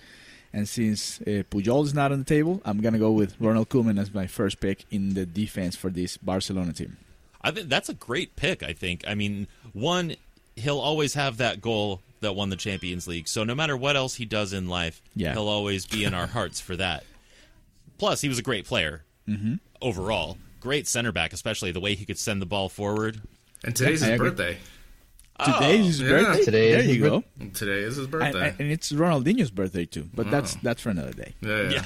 And 0.53 0.69
since 0.69 1.19
uh, 1.21 1.43
Puyol 1.51 1.83
is 1.83 1.93
not 1.93 2.11
on 2.13 2.19
the 2.19 2.25
table, 2.25 2.61
I'm 2.65 2.79
gonna 2.81 2.99
go 2.99 3.11
with 3.11 3.35
Ronald 3.39 3.69
Koeman 3.69 3.99
as 3.99 4.13
my 4.13 4.27
first 4.27 4.59
pick 4.59 4.85
in 4.91 5.13
the 5.13 5.25
defense 5.25 5.75
for 5.75 5.89
this 5.89 6.17
Barcelona 6.17 6.71
team. 6.73 6.97
I 7.41 7.51
think 7.51 7.69
that's 7.69 7.89
a 7.89 7.93
great 7.93 8.35
pick. 8.35 8.63
I 8.63 8.73
think. 8.73 9.03
I 9.07 9.15
mean, 9.15 9.47
one, 9.73 10.15
he'll 10.55 10.79
always 10.79 11.13
have 11.15 11.37
that 11.37 11.61
goal 11.61 12.01
that 12.21 12.33
won 12.35 12.49
the 12.49 12.55
Champions 12.55 13.05
League. 13.07 13.27
So 13.27 13.43
no 13.43 13.53
matter 13.53 13.75
what 13.77 13.95
else 13.95 14.15
he 14.15 14.25
does 14.25 14.53
in 14.53 14.67
life, 14.69 15.01
Yeah. 15.15 15.33
he'll 15.33 15.49
always 15.49 15.85
be 15.85 16.03
in 16.05 16.13
our 16.13 16.27
hearts 16.27 16.59
for 16.61 16.75
that. 16.77 17.03
Plus, 17.97 18.21
he 18.21 18.27
was 18.29 18.37
a 18.39 18.43
great 18.43 18.65
player 18.65 19.03
mm-hmm. 19.27 19.55
overall. 19.81 20.37
great 20.59 20.87
center 20.87 21.11
back, 21.11 21.33
especially 21.33 21.71
the 21.71 21.79
way 21.79 21.95
he 21.95 22.05
could 22.05 22.17
send 22.17 22.41
the 22.41 22.45
ball 22.45 22.69
forward. 22.69 23.21
And 23.63 23.75
today's 23.75 24.03
I 24.03 24.11
his 24.11 24.19
birthday. 24.19 24.57
Oh, 25.37 25.51
Today 25.59 25.79
is 25.79 25.85
his 25.87 26.01
yeah. 26.01 26.09
birthday. 26.09 26.45
Today 26.45 26.71
there 26.71 26.79
is 26.79 26.87
you 26.87 27.03
his 27.03 27.11
go. 27.11 27.23
Today 27.53 27.79
is 27.81 27.95
his 27.97 28.07
birthday. 28.07 28.55
and 28.57 28.71
it's 28.71 28.91
Ronaldinho's 28.93 29.51
birthday 29.51 29.83
too, 29.85 30.07
but 30.13 30.31
that's 30.31 30.55
Oh. 30.55 30.59
that's 30.63 30.81
for 30.81 30.91
another 30.91 31.11
day. 31.11 31.33
yeah, 31.41 31.81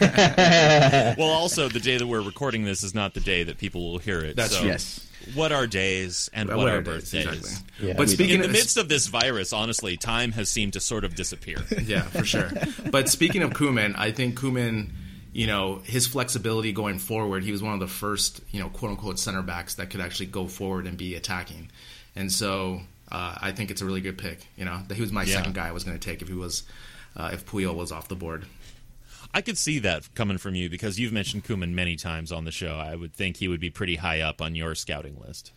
yeah. 0.00 1.14
Well, 1.18 1.30
also 1.30 1.68
the 1.68 1.80
day 1.80 1.96
that 1.98 2.06
we're 2.06 2.20
recording 2.20 2.62
this 2.64 2.84
is 2.84 2.94
not 2.94 3.14
the 3.14 3.20
day 3.20 3.42
that 3.42 3.58
people 3.58 3.90
will 3.90 3.98
hear 3.98 4.20
it. 4.20 4.36
That's 4.36 4.56
so. 4.56 4.64
Yes. 4.64 5.04
What 5.34 5.50
are 5.50 5.66
days 5.66 6.30
and 6.32 6.48
What 6.48 6.58
what, 6.58 6.68
are 6.68 6.78
are 6.78 6.82
days, 6.82 7.10
birthdays? 7.12 7.26
exactly. 7.38 7.88
Yeah, 7.88 7.94
but 7.96 8.08
speaking 8.10 8.36
In 8.36 8.42
the 8.42 8.48
midst 8.48 8.76
of 8.76 8.88
this 8.88 9.08
virus, 9.08 9.52
honestly, 9.52 9.96
time 9.96 10.30
has 10.32 10.48
seemed 10.48 10.74
to 10.74 10.80
sort 10.80 11.04
of 11.04 11.16
disappear. 11.16 11.58
yeah, 11.82 12.02
for 12.02 12.24
sure. 12.24 12.50
But 12.90 13.08
speaking 13.08 13.42
of 13.42 13.50
Koeman, 13.50 13.94
I 13.96 14.12
think 14.12 14.38
Koeman, 14.38 14.90
you 15.32 15.46
know, 15.46 15.80
his 15.84 16.06
flexibility 16.06 16.72
going 16.72 16.98
forward, 16.98 17.42
he 17.42 17.52
was 17.52 17.62
one 17.62 17.74
of 17.74 17.80
the 17.80 17.86
first, 17.88 18.40
you 18.50 18.60
know, 18.60 18.68
quote 18.68 18.90
unquote 18.92 19.18
center 19.18 19.42
backs 19.42 19.74
that 19.76 19.90
could 19.90 20.00
actually 20.00 20.26
go 20.26 20.46
forward 20.46 20.86
and 20.86 20.96
be 20.98 21.14
attacking. 21.14 21.70
And 22.14 22.30
so 22.30 22.80
uh, 23.10 23.36
I 23.40 23.52
think 23.52 23.70
it's 23.70 23.80
a 23.80 23.86
really 23.86 24.00
good 24.02 24.18
pick. 24.18 24.40
You 24.56 24.64
know, 24.64 24.80
that 24.88 24.94
he 24.94 25.00
was 25.00 25.12
my 25.12 25.22
Yeah. 25.24 25.36
second 25.36 25.54
guy 25.54 25.68
I 25.68 25.72
was 25.72 25.84
going 25.84 25.98
to 25.98 26.04
take 26.10 26.20
if 26.22 26.28
he 26.28 26.34
was, 26.34 26.64
uh, 27.16 27.30
if 27.32 27.46
Puyol 27.46 27.74
was 27.74 27.92
off 27.92 28.08
the 28.08 28.14
board. 28.16 28.44
I 29.34 29.40
could 29.40 29.56
see 29.56 29.78
that 29.78 30.14
coming 30.14 30.36
from 30.36 30.54
you 30.54 30.68
because 30.68 30.98
you've 30.98 31.12
mentioned 31.12 31.44
Koeman 31.44 31.72
many 31.72 31.96
times 31.96 32.30
on 32.32 32.44
the 32.44 32.50
show. 32.50 32.74
I 32.74 32.94
would 32.96 33.14
think 33.14 33.38
he 33.38 33.48
would 33.48 33.60
be 33.60 33.70
pretty 33.70 33.96
high 33.96 34.20
up 34.20 34.42
on 34.42 34.54
your 34.54 34.74
scouting 34.74 35.16
list. 35.18 35.52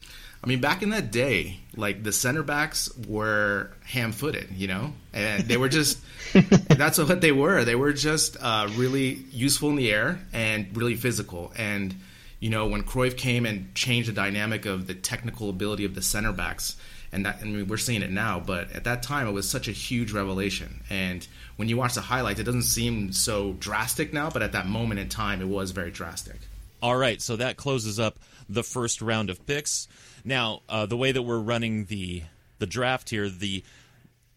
I 0.45 0.47
mean, 0.47 0.61
back 0.61 0.83
in 0.83 0.91
that 0.91 1.11
day, 1.11 1.59
like 1.75 2.03
the 2.03 2.11
center 2.11 2.43
backs 2.43 2.95
were 3.07 3.71
ham-footed, 3.83 4.51
you 4.51 4.67
know, 4.67 4.93
and 5.11 5.43
they 5.43 5.57
were 5.57 5.69
just 5.69 5.97
that's 6.33 6.99
what 6.99 7.19
they 7.19 7.31
were. 7.31 7.65
They 7.65 7.73
were 7.73 7.93
just 7.93 8.37
uh, 8.39 8.69
really 8.75 9.13
useful 9.31 9.71
in 9.71 9.75
the 9.75 9.91
air 9.91 10.19
and 10.33 10.77
really 10.77 10.95
physical. 10.95 11.51
And 11.57 11.95
you 12.39 12.51
know, 12.51 12.67
when 12.67 12.83
Cruyff 12.83 13.17
came 13.17 13.47
and 13.47 13.73
changed 13.73 14.07
the 14.07 14.13
dynamic 14.13 14.67
of 14.67 14.85
the 14.85 14.93
technical 14.93 15.49
ability 15.49 15.83
of 15.83 15.95
the 15.95 16.03
center 16.03 16.31
backs, 16.31 16.75
and 17.11 17.25
that 17.25 17.39
I 17.41 17.45
mean, 17.45 17.67
we're 17.67 17.77
seeing 17.77 18.03
it 18.03 18.11
now, 18.11 18.39
but 18.39 18.71
at 18.71 18.83
that 18.83 19.01
time, 19.01 19.27
it 19.27 19.31
was 19.31 19.49
such 19.49 19.67
a 19.67 19.71
huge 19.71 20.11
revelation. 20.11 20.83
And 20.91 21.27
when 21.55 21.69
you 21.69 21.77
watch 21.77 21.95
the 21.95 22.01
highlights, 22.01 22.39
it 22.39 22.43
doesn't 22.43 22.63
seem 22.63 23.13
so 23.13 23.53
drastic 23.53 24.13
now, 24.13 24.29
but 24.29 24.43
at 24.43 24.51
that 24.51 24.67
moment 24.67 24.99
in 24.99 25.09
time, 25.09 25.41
it 25.41 25.47
was 25.47 25.71
very 25.71 25.89
drastic. 25.89 26.37
All 26.85 26.95
right, 26.95 27.19
so 27.19 27.35
that 27.37 27.57
closes 27.57 27.99
up 27.99 28.19
the 28.47 28.61
first 28.61 29.01
round 29.01 29.31
of 29.31 29.43
picks. 29.47 29.87
Now, 30.23 30.61
uh, 30.69 30.85
the 30.85 30.95
way 30.95 31.11
that 31.11 31.23
we're 31.23 31.39
running 31.39 31.85
the 31.85 32.21
the 32.59 32.67
draft 32.67 33.09
here, 33.09 33.27
the 33.27 33.63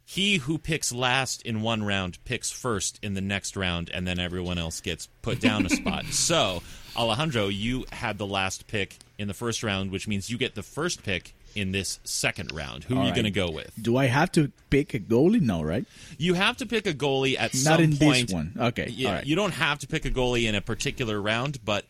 he 0.07 0.39
who 0.39 0.57
picks 0.57 0.91
last 0.91 1.43
in 1.43 1.61
one 1.61 1.83
round 1.85 2.17
picks 2.25 2.51
first 2.51 2.99
in 3.03 3.13
the 3.13 3.21
next 3.21 3.55
round, 3.55 3.91
and 3.93 4.07
then 4.09 4.19
everyone 4.19 4.57
else 4.57 4.81
gets 4.81 5.09
put 5.21 5.41
down 5.41 5.67
a 5.67 5.69
spot. 5.69 6.07
So, 6.11 6.63
Alejandro, 6.97 7.49
you 7.49 7.85
had 7.93 8.17
the 8.17 8.25
last 8.27 8.67
pick 8.67 8.97
in 9.19 9.29
the 9.29 9.35
first 9.35 9.63
round, 9.63 9.91
which 9.91 10.09
means 10.09 10.31
you 10.31 10.39
get 10.39 10.55
the 10.55 10.63
first 10.63 11.03
pick 11.03 11.35
in 11.55 11.73
this 11.73 12.01
second 12.05 12.53
round. 12.55 12.85
Who 12.85 12.95
are 12.95 13.03
you 13.03 13.09
right. 13.09 13.15
going 13.15 13.25
to 13.27 13.31
go 13.31 13.51
with? 13.51 13.71
Do 13.81 13.99
I 13.99 14.07
have 14.07 14.33
to 14.33 14.51
pick 14.71 14.95
a 14.95 14.99
goalie? 14.99 15.43
No, 15.43 15.63
right? 15.63 15.85
You 16.17 16.33
have 16.33 16.57
to 16.59 16.67
pick 16.67 16.87
a 16.87 16.95
goalie 16.95 17.35
at 17.39 17.53
Not 17.53 17.77
some 17.77 17.81
in 17.83 17.97
point. 17.99 18.29
this 18.29 18.35
one. 18.35 18.53
Okay, 18.59 18.89
Yeah, 18.89 19.09
all 19.09 19.15
right. 19.17 19.27
you 19.27 19.37
don't 19.37 19.53
have 19.53 19.81
to 19.81 19.87
pick 19.87 20.07
a 20.07 20.11
goalie 20.11 20.49
in 20.49 20.55
a 20.55 20.63
particular 20.63 21.21
round, 21.21 21.63
but 21.63 21.85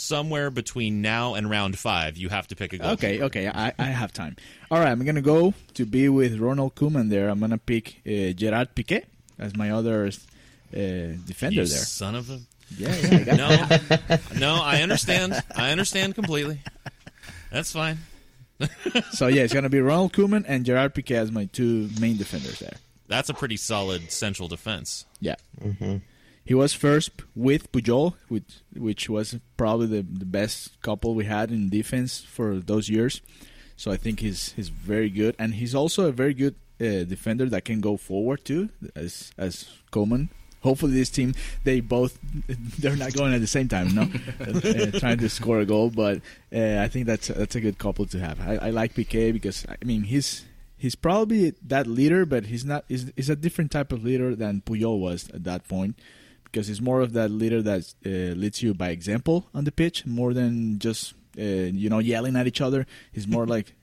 somewhere 0.00 0.50
between 0.50 1.02
now 1.02 1.34
and 1.34 1.50
round 1.50 1.78
five, 1.78 2.16
you 2.16 2.28
have 2.30 2.46
to 2.48 2.56
pick 2.56 2.72
a 2.72 2.78
goalie. 2.78 2.92
Okay, 2.94 3.22
okay, 3.22 3.48
I, 3.48 3.72
I 3.78 3.84
have 3.86 4.12
time. 4.12 4.36
All 4.70 4.78
right, 4.78 4.88
I'm 4.90 5.04
gonna 5.04 5.20
go 5.22 5.52
to 5.74 5.84
be 5.84 6.08
with 6.08 6.38
Ronald 6.38 6.74
Koeman 6.74 7.10
there. 7.10 7.28
I'm 7.28 7.38
gonna 7.40 7.58
pick 7.58 8.00
uh, 8.06 8.32
Gerard 8.32 8.74
Piqué 8.74 9.04
as 9.38 9.54
my 9.56 9.70
other 9.70 10.06
uh, 10.06 10.10
defender 10.72 11.62
You 11.62 11.66
there. 11.66 11.78
son 11.84 12.14
of 12.14 12.30
a. 12.30 12.40
Yeah, 12.76 12.94
yeah, 12.96 13.18
I 13.18 13.24
got 13.24 14.30
No, 14.38 14.38
no, 14.56 14.62
I 14.62 14.80
understand. 14.82 15.34
I 15.56 15.70
understand 15.72 16.14
completely. 16.14 16.60
That's 17.50 17.72
fine. 17.72 17.98
So 19.12 19.26
yeah, 19.28 19.42
it's 19.42 19.54
gonna 19.54 19.70
be 19.70 19.80
Ronald 19.80 20.12
Koeman 20.12 20.44
and 20.46 20.64
Gerard 20.66 20.94
Piqué 20.94 21.16
as 21.16 21.32
my 21.32 21.46
two 21.46 21.88
main 21.98 22.16
defenders 22.18 22.58
there. 22.58 22.74
That's 23.08 23.28
a 23.30 23.34
pretty 23.34 23.56
solid 23.56 24.10
central 24.12 24.48
defense. 24.48 25.06
Yeah. 25.18 25.36
He 26.44 26.54
was 26.54 26.72
first 26.72 27.10
with 27.34 27.70
Puyol, 27.72 28.14
which 28.28 28.62
which 28.74 29.08
was 29.08 29.38
probably 29.56 29.86
the, 29.86 30.02
the 30.02 30.24
best 30.24 30.80
couple 30.82 31.14
we 31.14 31.24
had 31.26 31.50
in 31.50 31.68
defense 31.68 32.20
for 32.20 32.56
those 32.56 32.88
years. 32.88 33.20
So 33.76 33.90
I 33.90 33.96
think 33.96 34.20
he's 34.20 34.52
he's 34.52 34.68
very 34.68 35.10
good, 35.10 35.36
and 35.38 35.54
he's 35.54 35.74
also 35.74 36.06
a 36.06 36.12
very 36.12 36.34
good 36.34 36.54
uh, 36.80 37.04
defender 37.04 37.46
that 37.46 37.64
can 37.64 37.80
go 37.80 37.96
forward 37.96 38.44
too, 38.44 38.70
as 38.94 39.32
as 39.38 39.70
Koeman. 39.92 40.28
Hopefully, 40.62 40.92
this 40.92 41.08
team 41.08 41.34
they 41.64 41.80
both 41.80 42.18
they're 42.78 42.96
not 42.96 43.14
going 43.14 43.32
at 43.32 43.40
the 43.40 43.46
same 43.46 43.68
time, 43.68 43.94
no, 43.94 44.02
uh, 44.40 44.98
trying 44.98 45.18
to 45.18 45.28
score 45.28 45.60
a 45.60 45.66
goal. 45.66 45.90
But 45.90 46.20
uh, 46.52 46.78
I 46.80 46.88
think 46.88 47.06
that's 47.06 47.28
that's 47.28 47.54
a 47.54 47.60
good 47.60 47.78
couple 47.78 48.06
to 48.06 48.18
have. 48.18 48.40
I, 48.40 48.56
I 48.56 48.70
like 48.70 48.94
Piqué 48.94 49.32
because 49.32 49.64
I 49.68 49.82
mean 49.84 50.02
he's 50.02 50.44
he's 50.76 50.94
probably 50.94 51.54
that 51.66 51.86
leader, 51.86 52.26
but 52.26 52.46
he's 52.46 52.64
not. 52.64 52.84
He's, 52.88 53.12
he's 53.14 53.30
a 53.30 53.36
different 53.36 53.70
type 53.70 53.92
of 53.92 54.02
leader 54.02 54.34
than 54.34 54.62
Puyol 54.62 54.98
was 54.98 55.30
at 55.32 55.44
that 55.44 55.68
point, 55.68 55.98
because 56.50 56.66
he's 56.66 56.80
more 56.80 57.00
of 57.00 57.12
that 57.12 57.30
leader 57.30 57.62
that 57.62 57.92
uh, 58.04 58.34
leads 58.38 58.62
you 58.62 58.74
by 58.74 58.90
example 58.90 59.46
on 59.54 59.64
the 59.64 59.72
pitch, 59.72 60.06
more 60.06 60.34
than 60.34 60.78
just 60.78 61.14
uh, 61.38 61.42
you 61.42 61.88
know 61.88 61.98
yelling 61.98 62.36
at 62.36 62.46
each 62.46 62.60
other. 62.60 62.86
He's 63.12 63.28
more 63.28 63.46
like, 63.56 63.74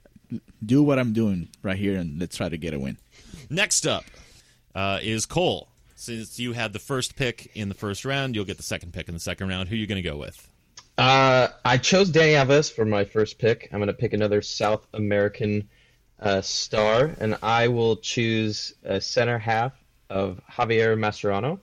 do 0.64 0.82
what 0.82 0.98
I'm 0.98 1.12
doing 1.12 1.48
right 1.62 1.76
here, 1.76 1.96
and 1.98 2.20
let's 2.20 2.36
try 2.36 2.48
to 2.48 2.56
get 2.56 2.74
a 2.74 2.78
win. 2.78 2.98
Next 3.50 3.86
up 3.86 4.04
uh, 4.74 4.98
is 5.02 5.26
Cole. 5.26 5.68
Since 5.94 6.38
you 6.38 6.52
had 6.52 6.72
the 6.72 6.78
first 6.78 7.16
pick 7.16 7.50
in 7.54 7.68
the 7.68 7.74
first 7.74 8.04
round, 8.04 8.36
you'll 8.36 8.44
get 8.44 8.56
the 8.56 8.62
second 8.62 8.92
pick 8.92 9.08
in 9.08 9.14
the 9.14 9.20
second 9.20 9.48
round. 9.48 9.68
Who 9.68 9.74
are 9.74 9.78
you 9.78 9.86
going 9.88 10.00
to 10.00 10.08
go 10.08 10.16
with? 10.16 10.48
Uh, 10.96 11.48
I 11.64 11.78
chose 11.78 12.10
Dani 12.10 12.34
Alves 12.34 12.72
for 12.72 12.84
my 12.84 13.04
first 13.04 13.38
pick. 13.38 13.68
I'm 13.72 13.78
going 13.78 13.88
to 13.88 13.92
pick 13.94 14.12
another 14.12 14.42
South 14.42 14.86
American 14.94 15.68
uh, 16.20 16.40
star, 16.40 17.14
and 17.20 17.36
I 17.42 17.68
will 17.68 17.96
choose 17.96 18.74
a 18.84 19.00
center 19.00 19.38
half 19.38 19.72
of 20.10 20.40
Javier 20.50 20.96
Mascherano. 20.98 21.60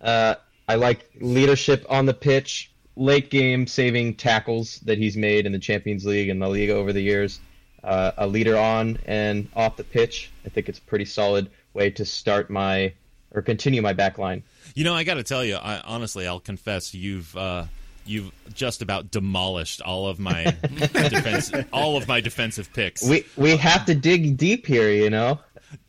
Uh, 0.00 0.34
I 0.68 0.74
like 0.76 1.10
leadership 1.20 1.84
on 1.88 2.06
the 2.06 2.14
pitch, 2.14 2.70
late 2.96 3.30
game 3.30 3.66
saving 3.66 4.14
tackles 4.14 4.78
that 4.80 4.98
he's 4.98 5.16
made 5.16 5.46
in 5.46 5.52
the 5.52 5.58
Champions 5.58 6.04
League 6.04 6.28
and 6.28 6.40
La 6.40 6.48
Liga 6.48 6.74
over 6.74 6.92
the 6.92 7.02
years. 7.02 7.40
Uh, 7.82 8.12
a 8.16 8.26
leader 8.26 8.56
on 8.56 8.98
and 9.06 9.48
off 9.56 9.76
the 9.76 9.84
pitch. 9.84 10.30
I 10.46 10.50
think 10.50 10.68
it's 10.68 10.78
a 10.78 10.82
pretty 10.82 11.04
solid 11.04 11.50
way 11.74 11.90
to 11.90 12.04
start 12.04 12.48
my 12.48 12.92
or 13.34 13.42
continue 13.42 13.82
my 13.82 13.92
back 13.92 14.18
line. 14.18 14.42
You 14.74 14.84
know, 14.84 14.94
I 14.94 15.04
got 15.04 15.14
to 15.14 15.22
tell 15.22 15.44
you, 15.44 15.56
I, 15.56 15.80
honestly, 15.80 16.26
I'll 16.26 16.40
confess, 16.40 16.94
you've 16.94 17.36
uh, 17.36 17.64
you've 18.04 18.32
just 18.54 18.82
about 18.82 19.10
demolished 19.10 19.82
all 19.82 20.06
of 20.06 20.18
my 20.18 20.44
defense, 20.70 21.52
all 21.72 21.96
of 21.96 22.06
my 22.08 22.20
defensive 22.20 22.72
picks. 22.72 23.02
We 23.02 23.24
we 23.36 23.56
have 23.56 23.84
to 23.86 23.94
dig 23.94 24.36
deep 24.36 24.66
here, 24.66 24.90
you 24.90 25.10
know. 25.10 25.40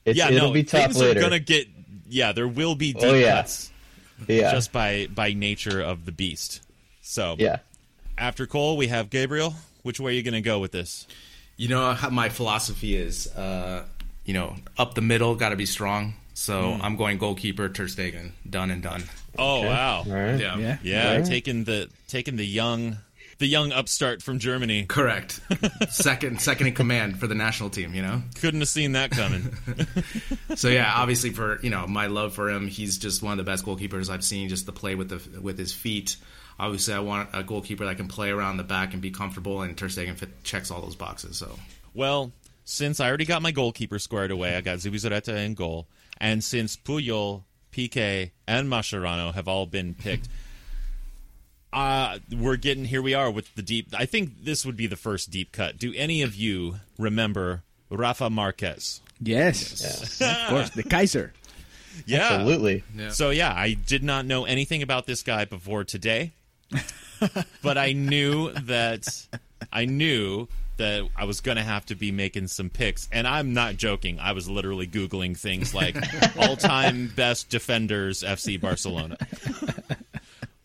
It's, 0.05 0.17
yeah, 0.17 0.29
it'll 0.29 0.49
no, 0.49 0.53
be 0.53 0.63
tough 0.63 0.83
things 0.83 0.99
later. 0.99 1.19
are 1.19 1.23
gonna 1.23 1.39
get. 1.39 1.67
Yeah, 2.13 2.31
there 2.31 2.47
will 2.47 2.75
be 2.75 2.93
deep 2.93 3.03
Oh, 3.03 3.13
yeah. 3.13 3.35
cuts 3.41 3.71
yeah, 4.27 4.51
just 4.51 4.71
by 4.71 5.07
by 5.13 5.33
nature 5.33 5.81
of 5.81 6.05
the 6.05 6.11
beast. 6.11 6.61
So 7.01 7.35
yeah. 7.39 7.57
after 8.17 8.45
Cole, 8.45 8.77
we 8.77 8.87
have 8.87 9.09
Gabriel. 9.09 9.55
Which 9.81 9.99
way 9.99 10.11
are 10.11 10.15
you 10.15 10.23
going 10.23 10.35
to 10.35 10.41
go 10.41 10.59
with 10.59 10.71
this? 10.71 11.07
You 11.57 11.67
know 11.67 11.93
how 11.93 12.09
my 12.09 12.29
philosophy 12.29 12.95
is, 12.95 13.27
uh, 13.35 13.85
you 14.25 14.33
know, 14.33 14.55
up 14.77 14.93
the 14.95 15.01
middle, 15.01 15.35
got 15.35 15.49
to 15.49 15.55
be 15.55 15.65
strong. 15.65 16.13
So 16.33 16.77
I'm 16.81 16.95
going 16.95 17.17
goalkeeper 17.17 17.67
Ter 17.69 17.85
Stegen, 17.85 18.31
done 18.49 18.71
and 18.71 18.81
done. 18.81 19.03
Oh 19.37 19.61
wow, 19.63 20.03
All 20.05 20.11
right. 20.11 20.39
Yeah, 20.39 20.57
Yeah. 20.57 20.77
yeah, 20.83 21.21
taking 21.23 21.63
the 21.63 21.89
taking 22.07 22.35
the 22.37 22.45
young 22.45 22.97
the 23.39 23.47
young 23.47 23.71
upstart 23.71 24.21
from 24.21 24.39
Germany. 24.39 24.85
correct. 24.85 25.39
second, 25.89 26.41
second 26.41 26.67
in 26.67 26.73
command 26.73 27.19
for 27.19 27.27
the 27.27 27.35
national 27.35 27.69
team. 27.69 27.93
You 27.93 28.01
know. 28.01 28.21
Couldn't 28.39 28.61
have 28.61 28.69
seen 28.69 28.93
that 28.93 29.11
coming. 29.11 29.55
So 30.55 30.67
yeah, 30.67 30.91
obviously 30.95 31.31
for 31.31 31.59
you 31.61 31.69
know 31.71 31.87
my 31.87 32.07
love 32.07 32.33
for 32.33 32.49
him, 32.49 32.67
he's 32.67 32.97
just 32.99 33.23
one 33.23 33.31
of 33.31 33.43
the 33.43 33.49
best 33.49 33.65
goalkeepers 33.65 34.09
I've 34.09 34.23
seen. 34.23 34.49
Just 34.49 34.65
the 34.65 34.71
play 34.71 34.93
with 34.95 35.09
the 35.09 35.41
with 35.41 35.57
his 35.57 35.73
feet. 35.73 36.15
Obviously, 36.59 36.93
I 36.93 36.99
want 36.99 37.29
a 37.33 37.43
goalkeeper 37.43 37.85
that 37.85 37.97
can 37.97 38.07
play 38.07 38.29
around 38.29 38.57
the 38.57 38.63
back 38.63 38.93
and 38.93 39.01
be 39.01 39.09
comfortable, 39.09 39.61
and 39.63 39.75
Ter 39.75 39.87
Stegen 39.87 40.15
fit, 40.15 40.43
checks 40.43 40.69
all 40.69 40.81
those 40.81 40.95
boxes. 40.95 41.37
So 41.37 41.57
well, 41.93 42.31
since 42.65 42.99
I 42.99 43.07
already 43.07 43.25
got 43.25 43.41
my 43.41 43.51
goalkeeper 43.51 43.97
squared 43.99 44.31
away, 44.31 44.55
I 44.55 44.61
got 44.61 44.77
Zubizarreta 44.77 45.43
in 45.43 45.55
goal, 45.55 45.87
and 46.19 46.43
since 46.43 46.77
Puyol, 46.77 47.43
Piqué, 47.71 48.31
and 48.47 48.69
Mascherano 48.69 49.33
have 49.33 49.47
all 49.47 49.65
been 49.65 49.95
picked. 49.95 50.27
Uh, 51.73 52.19
we're 52.31 52.55
getting 52.55 52.85
here. 52.85 53.01
We 53.01 53.13
are 53.13 53.31
with 53.31 53.53
the 53.55 53.61
deep. 53.63 53.87
I 53.97 54.05
think 54.05 54.43
this 54.43 54.65
would 54.65 54.77
be 54.77 54.87
the 54.87 54.95
first 54.95 55.31
deep 55.31 55.51
cut. 55.51 55.77
Do 55.77 55.93
any 55.95 56.21
of 56.21 56.35
you 56.35 56.75
remember 56.99 57.63
Rafa 57.89 58.29
Marquez? 58.29 59.01
Yes, 59.19 60.21
of 60.21 60.49
course, 60.49 60.69
the 60.71 60.83
Kaiser. 60.83 61.33
Yeah, 62.05 62.29
Absolutely. 62.31 62.83
So 63.09 63.29
yeah, 63.29 63.53
I 63.55 63.73
did 63.73 64.03
not 64.03 64.25
know 64.25 64.45
anything 64.45 64.81
about 64.81 65.05
this 65.05 65.23
guy 65.23 65.45
before 65.45 65.83
today, 65.83 66.31
but 67.61 67.77
I 67.77 67.93
knew 67.93 68.51
that 68.51 69.07
I 69.71 69.85
knew 69.85 70.47
that 70.77 71.07
I 71.15 71.25
was 71.25 71.39
going 71.39 71.57
to 71.57 71.63
have 71.63 71.85
to 71.87 71.95
be 71.95 72.11
making 72.11 72.47
some 72.47 72.69
picks, 72.69 73.07
and 73.11 73.27
I'm 73.27 73.53
not 73.53 73.77
joking. 73.77 74.19
I 74.19 74.31
was 74.31 74.49
literally 74.49 74.87
googling 74.87 75.37
things 75.37 75.73
like 75.73 75.95
all-time 76.37 77.13
best 77.15 77.49
defenders 77.49 78.23
FC 78.23 78.59
Barcelona. 78.59 79.17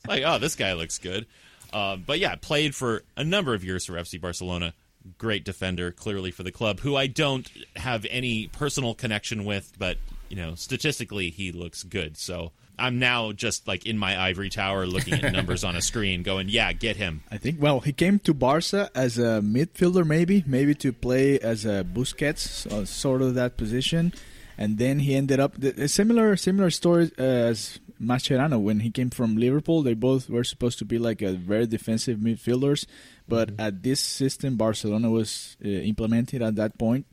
Like, 0.08 0.22
oh, 0.24 0.38
this 0.38 0.56
guy 0.56 0.72
looks 0.72 0.98
good. 0.98 1.26
Uh, 1.72 1.96
but 1.96 2.18
yeah, 2.18 2.34
played 2.34 2.74
for 2.74 3.02
a 3.16 3.24
number 3.24 3.54
of 3.54 3.62
years 3.62 3.84
for 3.84 3.92
FC 3.92 4.20
Barcelona. 4.20 4.74
Great 5.16 5.44
defender, 5.44 5.92
clearly 5.92 6.30
for 6.30 6.42
the 6.42 6.52
club, 6.52 6.80
who 6.80 6.96
I 6.96 7.06
don't 7.06 7.48
have 7.76 8.06
any 8.10 8.48
personal 8.48 8.94
connection 8.94 9.44
with, 9.44 9.72
but 9.78 9.96
you 10.28 10.36
know, 10.36 10.54
statistically 10.54 11.30
he 11.30 11.52
looks 11.52 11.82
good. 11.82 12.16
So 12.16 12.52
I'm 12.78 12.98
now 12.98 13.32
just 13.32 13.66
like 13.66 13.86
in 13.86 13.98
my 13.98 14.20
ivory 14.20 14.50
tower 14.50 14.86
looking 14.86 15.14
at 15.14 15.32
numbers 15.32 15.64
on 15.64 15.76
a 15.76 15.80
screen, 15.82 16.22
going, 16.22 16.48
"Yeah, 16.48 16.72
get 16.72 16.96
him." 16.96 17.22
I 17.30 17.38
think. 17.38 17.60
Well, 17.60 17.80
he 17.80 17.92
came 17.92 18.18
to 18.20 18.34
Barca 18.34 18.90
as 18.94 19.18
a 19.18 19.40
midfielder, 19.42 20.06
maybe, 20.06 20.44
maybe 20.46 20.74
to 20.76 20.92
play 20.92 21.38
as 21.38 21.64
a 21.64 21.84
Busquets, 21.84 22.38
so- 22.38 22.84
sort 22.84 23.22
of 23.22 23.34
that 23.34 23.56
position, 23.56 24.12
and 24.56 24.78
then 24.78 25.00
he 25.00 25.14
ended 25.14 25.40
up 25.40 25.62
a 25.62 25.88
similar 25.88 26.36
similar 26.36 26.70
story 26.70 27.10
as 27.18 27.78
Mascherano 28.00 28.60
when 28.60 28.80
he 28.80 28.90
came 28.90 29.10
from 29.10 29.36
Liverpool. 29.36 29.82
They 29.82 29.94
both 29.94 30.28
were 30.28 30.44
supposed 30.44 30.78
to 30.78 30.84
be 30.84 30.98
like 30.98 31.22
a 31.22 31.32
very 31.32 31.66
defensive 31.66 32.18
midfielders, 32.18 32.86
but 33.26 33.50
at 33.58 33.82
this 33.82 34.00
system 34.00 34.56
Barcelona 34.56 35.10
was 35.10 35.56
uh, 35.64 35.68
implemented 35.68 36.42
at 36.42 36.56
that 36.56 36.78
point, 36.78 37.06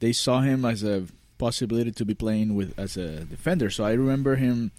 they 0.00 0.12
saw 0.12 0.40
him 0.40 0.64
as 0.64 0.82
a 0.82 1.04
possibility 1.38 1.92
to 1.92 2.04
be 2.04 2.14
playing 2.14 2.54
with 2.54 2.78
as 2.78 2.96
a 2.96 3.24
defender. 3.24 3.70
So 3.70 3.84
I 3.84 3.92
remember 3.92 4.36
him 4.36 4.72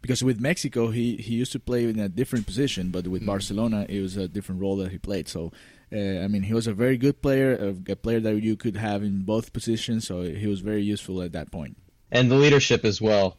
because 0.00 0.22
with 0.22 0.40
Mexico 0.40 0.90
he, 0.90 1.16
he 1.16 1.34
used 1.34 1.52
to 1.52 1.60
play 1.60 1.84
in 1.84 1.98
a 1.98 2.08
different 2.08 2.46
position, 2.46 2.90
but 2.90 3.06
with 3.06 3.24
Barcelona 3.26 3.86
it 3.88 4.00
was 4.00 4.16
a 4.16 4.28
different 4.28 4.60
role 4.60 4.76
that 4.76 4.92
he 4.92 4.98
played. 4.98 5.28
So 5.28 5.52
uh, 5.92 5.96
I 5.96 6.28
mean 6.28 6.42
he 6.42 6.54
was 6.54 6.66
a 6.66 6.74
very 6.74 6.96
good 6.96 7.20
player, 7.20 7.54
a, 7.56 7.92
a 7.92 7.96
player 7.96 8.20
that 8.20 8.42
you 8.42 8.56
could 8.56 8.76
have 8.76 9.02
in 9.02 9.22
both 9.22 9.52
positions. 9.52 10.06
So 10.06 10.22
he 10.22 10.46
was 10.46 10.60
very 10.60 10.82
useful 10.82 11.22
at 11.22 11.32
that 11.32 11.50
point. 11.50 11.76
And 12.10 12.30
the 12.30 12.36
leadership 12.36 12.84
as 12.84 13.00
well. 13.00 13.36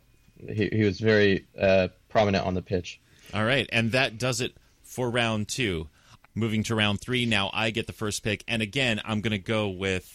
He, 0.54 0.68
he 0.72 0.84
was 0.84 1.00
very 1.00 1.46
uh, 1.60 1.88
prominent 2.10 2.46
on 2.46 2.54
the 2.54 2.62
pitch. 2.62 3.00
All 3.34 3.44
right, 3.46 3.68
and 3.72 3.92
that 3.94 4.18
does 4.18 4.42
it 4.42 4.56
for 4.84 5.10
round 5.10 5.48
two. 5.48 5.90
Moving 6.38 6.64
to 6.64 6.76
round 6.76 7.00
three, 7.00 7.26
now 7.26 7.50
I 7.54 7.70
get 7.70 7.88
the 7.88 7.94
first 7.94 8.22
pick, 8.24 8.44
and 8.48 8.62
again, 8.62 9.02
I'm 9.06 9.22
going 9.22 9.32
to 9.32 9.38
go 9.38 9.70
with. 9.70 10.12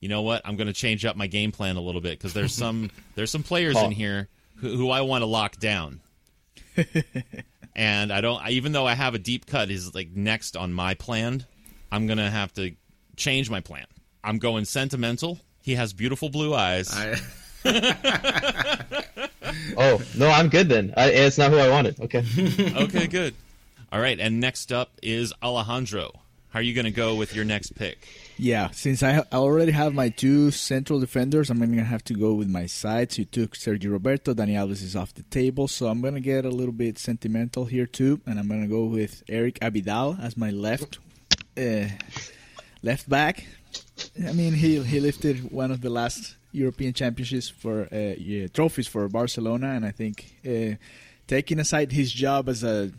You 0.00 0.08
know 0.08 0.22
what? 0.22 0.42
I'm 0.44 0.56
going 0.56 0.66
to 0.66 0.72
change 0.72 1.04
up 1.04 1.16
my 1.16 1.26
game 1.26 1.52
plan 1.52 1.76
a 1.76 1.80
little 1.80 2.00
bit 2.00 2.18
because 2.18 2.32
there's 2.32 2.54
some 2.54 2.90
there's 3.16 3.30
some 3.30 3.42
players 3.42 3.76
in 3.76 3.90
here 3.92 4.28
who, 4.56 4.76
who 4.76 4.90
I 4.90 5.02
want 5.02 5.22
to 5.22 5.26
lock 5.26 5.56
down, 5.58 6.00
and 7.76 8.12
I 8.12 8.20
don't. 8.20 8.40
I- 8.42 8.50
Even 8.50 8.72
though 8.72 8.86
I 8.86 8.94
have 8.94 9.14
a 9.14 9.18
deep 9.18 9.46
cut 9.46 9.70
is 9.70 9.94
like 9.94 10.10
next 10.14 10.56
on 10.56 10.72
my 10.72 10.94
plan, 10.94 11.44
I'm 11.92 12.06
going 12.06 12.18
to 12.18 12.30
have 12.30 12.52
to 12.54 12.74
change 13.16 13.50
my 13.50 13.60
plan. 13.60 13.86
I'm 14.24 14.38
going 14.38 14.64
sentimental. 14.64 15.38
He 15.62 15.74
has 15.74 15.92
beautiful 15.92 16.28
blue 16.30 16.54
eyes. 16.54 16.90
I, 16.92 17.20
Oh 19.76 20.00
no, 20.16 20.28
I'm 20.28 20.48
good 20.48 20.68
then. 20.68 20.94
I, 20.96 21.10
it's 21.10 21.38
not 21.38 21.50
who 21.50 21.58
I 21.58 21.68
wanted. 21.68 22.00
Okay. 22.00 22.24
okay, 22.76 23.06
good. 23.06 23.34
All 23.92 24.00
right, 24.00 24.18
and 24.18 24.40
next 24.40 24.72
up 24.72 24.90
is 25.02 25.32
Alejandro. 25.42 26.12
How 26.50 26.60
are 26.60 26.62
you 26.62 26.74
going 26.74 26.86
to 26.86 26.90
go 26.90 27.14
with 27.14 27.34
your 27.34 27.44
next 27.44 27.74
pick? 27.76 28.08
Yeah, 28.38 28.70
since 28.70 29.02
I, 29.02 29.18
I 29.18 29.36
already 29.36 29.72
have 29.72 29.94
my 29.94 30.08
two 30.10 30.50
central 30.50 31.00
defenders, 31.00 31.48
I'm 31.48 31.58
gonna 31.58 31.84
have 31.84 32.04
to 32.04 32.14
go 32.14 32.34
with 32.34 32.48
my 32.48 32.66
sides. 32.66 33.18
You 33.18 33.24
took 33.24 33.54
Sergio 33.56 33.92
Roberto, 33.92 34.34
Dani 34.34 34.52
Alves 34.52 34.82
is 34.82 34.94
off 34.94 35.14
the 35.14 35.22
table, 35.24 35.68
so 35.68 35.86
I'm 35.88 36.02
gonna 36.02 36.20
get 36.20 36.44
a 36.44 36.50
little 36.50 36.72
bit 36.72 36.98
sentimental 36.98 37.64
here 37.64 37.86
too, 37.86 38.20
and 38.26 38.38
I'm 38.38 38.48
gonna 38.48 38.68
go 38.68 38.84
with 38.84 39.22
Eric 39.28 39.58
Abidal 39.60 40.22
as 40.22 40.36
my 40.36 40.50
left 40.50 40.98
uh, 41.56 41.88
left 42.82 43.08
back. 43.08 43.46
I 44.26 44.32
mean, 44.32 44.52
he 44.52 44.82
he 44.82 45.00
lifted 45.00 45.50
one 45.50 45.70
of 45.70 45.80
the 45.80 45.90
last 45.90 46.35
European 46.52 46.92
championships 46.92 47.48
for 47.48 47.88
uh, 47.92 48.14
yeah, 48.18 48.46
trophies 48.48 48.86
for 48.86 49.08
Barcelona, 49.08 49.68
and 49.70 49.84
I 49.84 49.90
think 49.90 50.36
uh, 50.46 50.76
taking 51.26 51.58
aside 51.58 51.92
his 51.92 52.12
job 52.12 52.48
as 52.48 52.62
a 52.64 52.90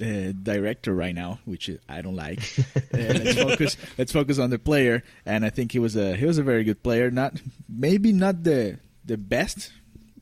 uh, 0.00 0.32
director 0.42 0.94
right 0.94 1.14
now, 1.14 1.40
which 1.44 1.70
I 1.88 2.02
don't 2.02 2.16
like. 2.16 2.40
Uh, 2.58 2.72
let's 2.92 3.34
focus. 3.42 3.76
Let's 3.96 4.12
focus 4.12 4.38
on 4.38 4.50
the 4.50 4.58
player, 4.58 5.02
and 5.26 5.44
I 5.44 5.50
think 5.50 5.72
he 5.72 5.78
was 5.78 5.96
a 5.96 6.14
he 6.16 6.24
was 6.26 6.38
a 6.38 6.42
very 6.42 6.64
good 6.64 6.82
player. 6.82 7.10
Not 7.10 7.34
maybe 7.68 8.12
not 8.12 8.44
the 8.44 8.78
the 9.04 9.16
best 9.16 9.72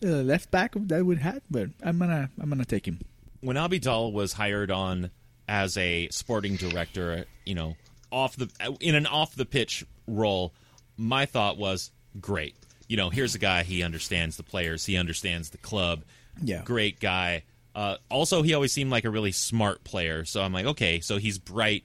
uh, 0.03 0.07
left 0.07 0.51
back 0.51 0.73
that 0.77 1.05
we 1.05 1.17
had, 1.17 1.43
but 1.51 1.71
I'm 1.83 1.99
gonna 1.99 2.31
I'm 2.41 2.49
gonna 2.49 2.65
take 2.65 2.87
him. 2.87 3.01
when 3.41 3.57
Abidal 3.57 4.13
was 4.13 4.33
hired 4.33 4.71
on 4.71 5.11
as 5.49 5.77
a 5.77 6.09
sporting 6.11 6.57
director, 6.57 7.27
you 7.45 7.55
know, 7.55 7.77
off 8.11 8.37
the 8.37 8.49
in 8.81 8.95
an 8.95 9.07
off 9.07 9.35
the 9.35 9.45
pitch 9.47 9.85
role, 10.07 10.53
my 10.97 11.27
thought 11.27 11.59
was 11.59 11.91
great. 12.21 12.57
You 12.89 12.97
know, 12.97 13.11
here's 13.11 13.35
a 13.35 13.39
guy 13.39 13.63
he 13.63 13.83
understands 13.83 14.37
the 14.37 14.43
players, 14.43 14.85
he 14.85 14.97
understands 14.97 15.51
the 15.51 15.59
club. 15.59 16.03
Yeah. 16.43 16.63
great 16.65 17.01
guy. 17.01 17.45
Uh, 17.75 17.97
also, 18.11 18.43
he 18.43 18.55
always 18.55 18.73
seemed 18.73 18.91
like 18.91 19.05
a 19.05 19.11
really 19.11 19.33
smart 19.33 19.85
player. 19.85 20.25
So 20.25 20.43
I'm 20.43 20.53
like, 20.53 20.67
okay, 20.67 21.01
so 21.01 21.19
he's 21.19 21.39
bright. 21.39 21.85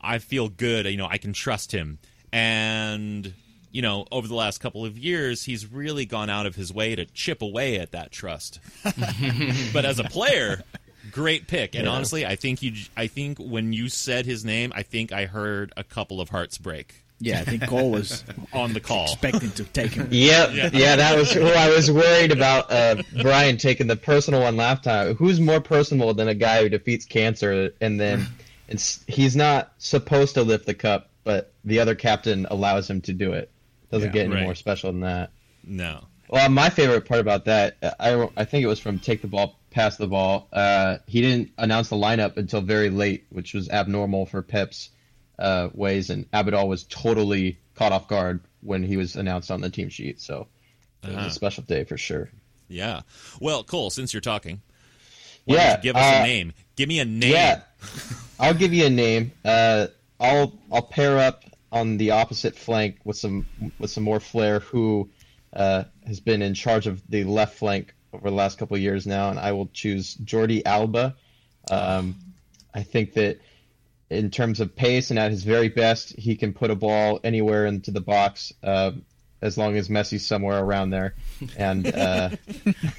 I 0.00 0.18
feel 0.18 0.48
good. 0.48 0.86
You 0.86 0.96
know, 0.96 1.08
I 1.08 1.18
can 1.18 1.32
trust 1.32 1.72
him. 1.72 1.98
And 2.32 3.32
you 3.70 3.82
know, 3.82 4.06
over 4.10 4.26
the 4.26 4.34
last 4.34 4.58
couple 4.58 4.84
of 4.84 4.98
years, 4.98 5.44
he's 5.44 5.70
really 5.70 6.06
gone 6.06 6.30
out 6.30 6.46
of 6.46 6.54
his 6.54 6.72
way 6.72 6.94
to 6.94 7.04
chip 7.04 7.42
away 7.42 7.78
at 7.78 7.92
that 7.92 8.10
trust. 8.10 8.60
but 9.72 9.84
as 9.84 9.98
a 9.98 10.04
player, 10.04 10.62
great 11.10 11.46
pick. 11.46 11.74
And 11.74 11.86
honestly, 11.88 12.26
I 12.26 12.36
think 12.36 12.62
you. 12.62 12.72
I 12.96 13.06
think 13.06 13.38
when 13.38 13.72
you 13.72 13.88
said 13.88 14.26
his 14.26 14.44
name, 14.44 14.72
I 14.74 14.82
think 14.82 15.12
I 15.12 15.26
heard 15.26 15.72
a 15.76 15.84
couple 15.84 16.20
of 16.20 16.28
hearts 16.30 16.58
break 16.58 17.04
Yeah, 17.20 17.40
I 17.40 17.44
think 17.44 17.66
Cole 17.66 17.90
was 17.90 18.22
on 18.52 18.72
the 18.72 18.80
call. 18.80 19.04
expecting 19.04 19.50
to 19.52 19.64
take 19.64 19.92
him. 19.92 20.08
Yep. 20.12 20.72
Yeah. 20.72 20.96
that 20.96 21.16
was 21.16 21.32
who 21.32 21.46
I 21.46 21.68
was 21.68 21.90
worried 21.90 22.30
about. 22.32 22.70
Uh, 22.70 23.02
Brien 23.22 23.56
taking 23.56 23.86
the 23.88 23.96
personal 23.96 24.40
one 24.42 24.56
last 24.56 24.84
time. 24.84 25.14
Who's 25.16 25.40
more 25.40 25.60
personal 25.60 26.14
than 26.14 26.28
a 26.28 26.34
guy 26.34 26.62
who 26.62 26.68
defeats 26.68 27.04
cancer 27.04 27.70
and 27.80 27.98
then 27.98 28.26
it's 28.68 29.04
he's 29.08 29.34
not 29.34 29.72
supposed 29.78 30.34
to 30.34 30.42
lift 30.42 30.66
the 30.66 30.74
cup, 30.74 31.10
but 31.24 31.52
the 31.64 31.80
other 31.80 31.94
captain 31.94 32.46
allows 32.50 32.88
him 32.88 33.00
to 33.02 33.12
do 33.12 33.32
it. 33.32 33.50
Doesn't 33.90 34.08
Yeah, 34.08 34.12
get 34.12 34.24
any 34.26 34.34
right. 34.36 34.44
more 34.44 34.54
special 34.54 34.92
than 34.92 35.00
that. 35.00 35.30
No. 35.64 36.04
Well, 36.30 36.48
my 36.50 36.68
favorite 36.68 37.06
part 37.06 37.20
about 37.20 37.46
that, 37.46 37.78
uh, 37.82 37.90
I, 37.98 38.28
I 38.42 38.44
think 38.44 38.62
it 38.62 38.66
was 38.68 38.78
from 38.78 38.98
take 38.98 39.22
the 39.22 39.28
ball, 39.28 39.58
pass 39.70 39.96
the 39.96 40.06
ball. 40.06 40.46
Uh, 40.52 40.98
he 41.06 41.22
didn't 41.22 41.50
announce 41.56 41.88
the 41.88 41.96
lineup 41.96 42.36
until 42.36 42.60
very 42.60 42.90
late, 42.90 43.24
which 43.30 43.54
was 43.54 43.68
abnormal 43.70 44.26
for 44.26 44.42
Pep's 44.42 44.90
uh, 45.38 45.68
ways, 45.74 46.10
and 46.10 46.30
Abidal 46.32 46.68
was 46.68 46.84
totally 46.84 47.58
caught 47.74 47.92
off 47.92 48.08
guard 48.08 48.40
when 48.62 48.82
he 48.82 48.96
was 48.96 49.16
announced 49.16 49.50
on 49.50 49.60
the 49.60 49.70
team 49.70 49.88
sheet. 49.88 50.20
So 50.20 50.46
it 51.02 51.08
was 51.08 51.16
Uh-huh. 51.16 51.26
a 51.26 51.30
special 51.30 51.62
day 51.64 51.84
for 51.84 51.96
sure. 51.96 52.28
Yeah. 52.68 53.02
Well, 53.40 53.62
Cole, 53.64 53.90
since 53.90 54.12
you're 54.12 54.20
talking, 54.20 54.60
Yeah, 55.46 55.76
you 55.76 55.82
give 55.84 55.96
us 55.96 56.04
uh, 56.04 56.20
a 56.20 56.26
name. 56.26 56.52
Give 56.76 56.88
me 56.88 57.00
a 57.00 57.04
name. 57.04 57.32
Yeah, 57.32 57.60
I'll 58.38 58.54
give 58.54 58.72
you 58.74 58.86
a 58.86 58.90
name. 58.90 59.32
Uh, 59.44 59.86
I'll 60.20 60.52
I'll 60.70 60.82
pair 60.82 61.18
up 61.18 61.44
on 61.72 61.96
the 61.98 62.10
opposite 62.12 62.56
flank 62.56 62.98
with 63.04 63.16
some 63.16 63.46
with 63.78 63.90
some 63.90 64.04
more 64.04 64.20
flair. 64.20 64.60
Who 64.60 65.08
uh, 65.52 65.84
has 66.06 66.20
been 66.20 66.42
in 66.42 66.54
charge 66.54 66.86
of 66.86 67.02
the 67.08 67.24
left 67.24 67.56
flank 67.58 67.94
over 68.12 68.28
the 68.28 68.36
last 68.36 68.58
couple 68.58 68.74
of 68.76 68.82
years 68.82 69.06
now, 69.06 69.30
and 69.30 69.38
I 69.38 69.52
will 69.52 69.68
choose 69.72 70.16
Jordi 70.16 70.62
Alba. 70.66 71.14
Um, 71.70 72.16
I 72.74 72.82
think 72.82 73.14
that 73.14 73.40
in 74.10 74.30
terms 74.30 74.60
of 74.60 74.74
pace 74.74 75.10
and 75.10 75.18
at 75.18 75.30
his 75.30 75.44
very 75.44 75.68
best, 75.68 76.16
he 76.16 76.36
can 76.36 76.52
put 76.52 76.70
a 76.70 76.74
ball 76.74 77.20
anywhere 77.24 77.66
into 77.66 77.90
the 77.90 78.00
box. 78.00 78.52
Uh, 78.62 78.92
as 79.40 79.56
long 79.56 79.76
as 79.76 79.88
Messi's 79.88 80.26
somewhere 80.26 80.58
around 80.58 80.90
there, 80.90 81.14
and 81.56 81.86
uh, 81.86 82.30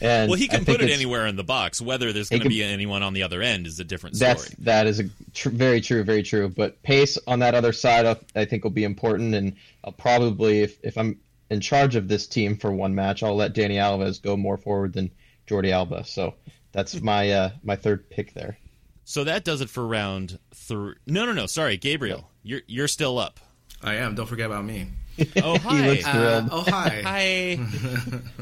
and 0.00 0.30
Well, 0.30 0.34
he 0.34 0.48
can 0.48 0.64
put 0.64 0.80
it 0.80 0.90
anywhere 0.90 1.26
in 1.26 1.36
the 1.36 1.44
box. 1.44 1.80
Whether 1.80 2.12
there's 2.12 2.30
going 2.30 2.42
to 2.42 2.48
be 2.48 2.62
anyone 2.62 3.02
on 3.02 3.12
the 3.12 3.22
other 3.22 3.42
end 3.42 3.66
is 3.66 3.78
a 3.80 3.84
different 3.84 4.18
That's 4.18 4.46
story. 4.46 4.56
that 4.60 4.86
is 4.86 5.00
a 5.00 5.04
tr- 5.34 5.50
very 5.50 5.82
true, 5.82 6.04
very 6.04 6.22
true. 6.22 6.48
But 6.48 6.82
pace 6.82 7.18
on 7.26 7.40
that 7.40 7.54
other 7.54 7.72
side, 7.72 8.06
of, 8.06 8.24
I 8.34 8.46
think, 8.46 8.64
will 8.64 8.70
be 8.70 8.84
important. 8.84 9.34
And 9.34 9.56
I'll 9.84 9.92
probably, 9.92 10.62
if 10.62 10.78
if 10.82 10.96
I'm 10.96 11.20
in 11.50 11.60
charge 11.60 11.96
of 11.96 12.08
this 12.08 12.26
team 12.26 12.56
for 12.56 12.72
one 12.72 12.94
match, 12.94 13.22
I'll 13.22 13.36
let 13.36 13.54
Dani 13.54 13.74
Alves 13.74 14.22
go 14.22 14.36
more 14.36 14.56
forward 14.56 14.94
than 14.94 15.10
Jordi 15.46 15.70
Alba. 15.70 16.04
So 16.04 16.34
that's 16.72 16.98
my 17.00 17.30
uh, 17.30 17.50
my 17.62 17.76
third 17.76 18.08
pick 18.08 18.32
there. 18.32 18.56
So 19.04 19.24
that 19.24 19.44
does 19.44 19.60
it 19.60 19.68
for 19.70 19.86
round 19.86 20.38
three. 20.54 20.94
No, 21.06 21.24
no, 21.26 21.32
no. 21.32 21.46
Sorry, 21.46 21.76
Gabriel. 21.76 22.28
You're 22.42 22.60
you're 22.66 22.88
still 22.88 23.18
up. 23.18 23.40
I 23.82 23.94
am. 23.96 24.14
Don't 24.14 24.26
forget 24.26 24.46
about 24.46 24.64
me. 24.64 24.86
Oh 25.42 25.58
hi. 25.62 25.86
looks 25.88 26.06
Uh, 26.06 26.48
oh 26.50 26.62
hi. 26.66 27.02
hi. 27.04 27.58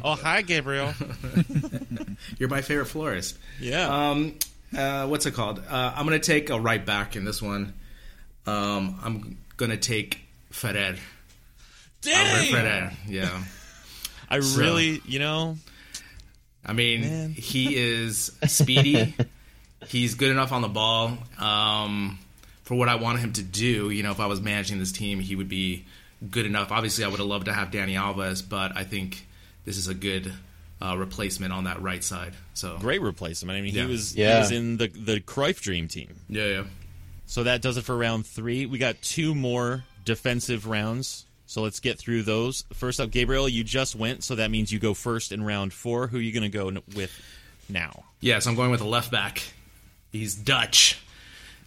oh 0.05 0.15
hi, 0.15 0.43
Gabriel. 0.43 0.93
You're 2.39 2.49
my 2.49 2.63
favorite 2.63 2.87
florist. 2.87 3.37
Yeah. 3.61 4.11
Um, 4.11 4.35
uh, 4.77 5.07
what's 5.09 5.27
it 5.27 5.33
called? 5.35 5.59
Uh, 5.69 5.93
I'm 5.97 6.05
gonna 6.05 6.19
take 6.21 6.51
a 6.51 6.61
right 6.61 6.85
back 6.85 7.17
in 7.17 7.25
this 7.25 7.43
one. 7.43 7.75
Um, 8.47 9.01
I'm 9.03 9.39
gonna 9.57 9.77
take 9.77 10.21
Ferrer. 10.51 10.75
Albert 10.77 11.01
Dang. 12.03 12.53
Ferrer. 12.53 12.93
Yeah. 13.09 13.43
I 14.29 14.39
So- 14.41 14.61
really, 14.61 15.01
you 15.05 15.19
know, 15.19 15.57
I 16.65 16.75
mean, 16.75 17.01
Man. 17.01 17.31
he 17.33 17.75
is 17.77 18.31
speedy. 18.47 19.15
He's 19.89 20.15
good 20.15 20.31
enough 20.31 20.53
on 20.53 20.63
the 20.63 20.69
ball 20.69 21.17
um, 21.39 22.19
for 22.65 22.75
what 22.75 22.89
I 22.89 22.97
wanted 22.97 23.21
him 23.21 23.33
to 23.35 23.43
do. 23.43 23.91
You 23.91 24.03
know, 24.03 24.11
if 24.11 24.21
I 24.21 24.27
was 24.27 24.41
managing 24.41 24.79
this 24.79 24.93
team, 24.93 25.19
he 25.21 25.35
would 25.35 25.49
be 25.49 25.85
good 26.31 26.47
enough. 26.47 26.71
Obviously, 26.73 27.05
I 27.05 27.09
would 27.09 27.19
have 27.21 27.29
loved 27.29 27.47
to 27.47 27.53
have 27.53 27.71
Dani 27.71 27.95
Alves, 27.95 28.47
but 28.47 28.77
I 28.77 28.85
think 28.85 29.27
this 29.65 29.77
is 29.79 29.89
a 29.89 29.95
good 29.95 30.33
uh, 30.81 30.97
replacement 30.97 31.53
on 31.53 31.65
that 31.65 31.81
right 31.83 32.05
side. 32.05 32.35
So 32.55 32.77
Great 32.79 33.03
replacement. 33.03 33.57
I 33.59 33.63
mean, 33.63 33.75
Yeah. 33.75 33.83
he 33.85 33.91
was 33.91 34.15
Yeah. 34.17 34.35
he 34.35 34.39
was 34.41 34.51
in 34.53 34.77
the 34.77 34.89
the 34.89 35.21
Cruyff 35.21 35.61
dream 35.61 35.89
team. 35.89 36.15
yeah, 36.29 36.45
yeah. 36.47 36.65
So 37.27 37.43
that 37.45 37.61
does 37.63 37.77
it 37.77 37.83
for 37.85 37.97
round 37.97 38.27
three. 38.27 38.65
We 38.67 38.79
got 38.79 39.01
two 39.03 39.35
more 39.35 39.85
defensive 40.05 40.67
rounds. 40.67 41.25
So 41.47 41.63
let's 41.63 41.81
get 41.81 41.99
through 41.99 42.23
those. 42.25 42.65
First 42.75 43.01
up, 43.01 43.11
Gabriel, 43.11 43.49
you 43.49 43.65
just 43.65 43.95
went, 43.97 44.23
so 44.23 44.35
that 44.35 44.51
means 44.51 44.71
you 44.71 44.79
go 44.79 44.93
first 44.95 45.33
in 45.33 45.43
round 45.43 45.73
four. 45.73 46.07
Who 46.09 46.19
are 46.19 46.21
you 46.21 46.33
going 46.33 46.51
to 46.51 46.57
go 46.59 46.69
n- 46.69 46.83
with 46.95 47.11
now? 47.71 48.05
Yeah, 48.21 48.39
so 48.39 48.51
I'm 48.51 48.57
going 48.57 48.71
with 48.71 48.83
a 48.83 48.87
left 48.87 49.11
back. 49.11 49.43
He's 50.13 50.35
Dutch. 50.35 51.01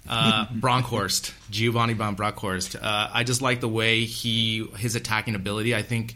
Uh, 0.10 0.48
Bronckhorst, 0.54 1.34
Giovanni 1.50 1.94
van 1.94 2.16
Bronckhorst. 2.16 2.76
Uh, 2.76 3.10
I 3.14 3.24
just 3.24 3.42
like 3.42 3.62
the 3.62 3.70
way 3.70 4.06
he 4.06 4.66
his 4.78 4.96
attacking 4.96 5.36
ability. 5.36 5.76
I 5.76 5.84
think, 5.84 6.16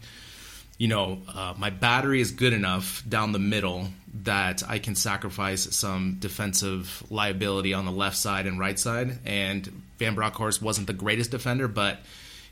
you 0.77 0.88
know, 0.88 1.19
uh, 1.33 1.53
my 1.57 1.69
battery 1.69 2.19
is 2.19 2.31
good 2.31 2.53
enough 2.53 3.03
down 3.07 3.31
the 3.31 3.39
middle 3.39 3.88
that 4.23 4.63
I 4.67 4.79
can 4.79 4.95
sacrifice 4.95 5.75
some 5.75 6.17
defensive 6.19 7.03
liability 7.09 7.73
on 7.73 7.85
the 7.85 7.91
left 7.91 8.17
side 8.17 8.47
and 8.47 8.59
right 8.59 8.79
side. 8.79 9.19
And 9.25 9.83
Van 9.99 10.15
Bronckhorst 10.15 10.61
wasn't 10.61 10.88
the 10.88 10.93
greatest 10.93 11.31
defender, 11.31 11.67
but 11.67 11.99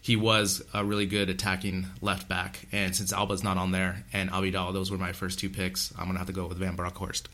he 0.01 0.17
was 0.17 0.62
a 0.73 0.83
really 0.83 1.05
good 1.05 1.29
attacking 1.29 1.88
left 2.01 2.27
back. 2.27 2.67
And 2.73 2.93
since 2.93 3.13
Alba's 3.13 3.43
not 3.43 3.57
on 3.57 3.71
there 3.71 4.03
and 4.12 4.29
Abidal, 4.29 4.73
those 4.73 4.91
were 4.91 4.97
my 4.97 5.13
first 5.13 5.39
two 5.39 5.49
picks. 5.49 5.93
I'm 5.97 6.07
gonna 6.07 6.19
have 6.19 6.27
to 6.27 6.33
go 6.33 6.45
with 6.45 6.57
Van 6.57 6.75
Bronckhorst. 6.75 7.29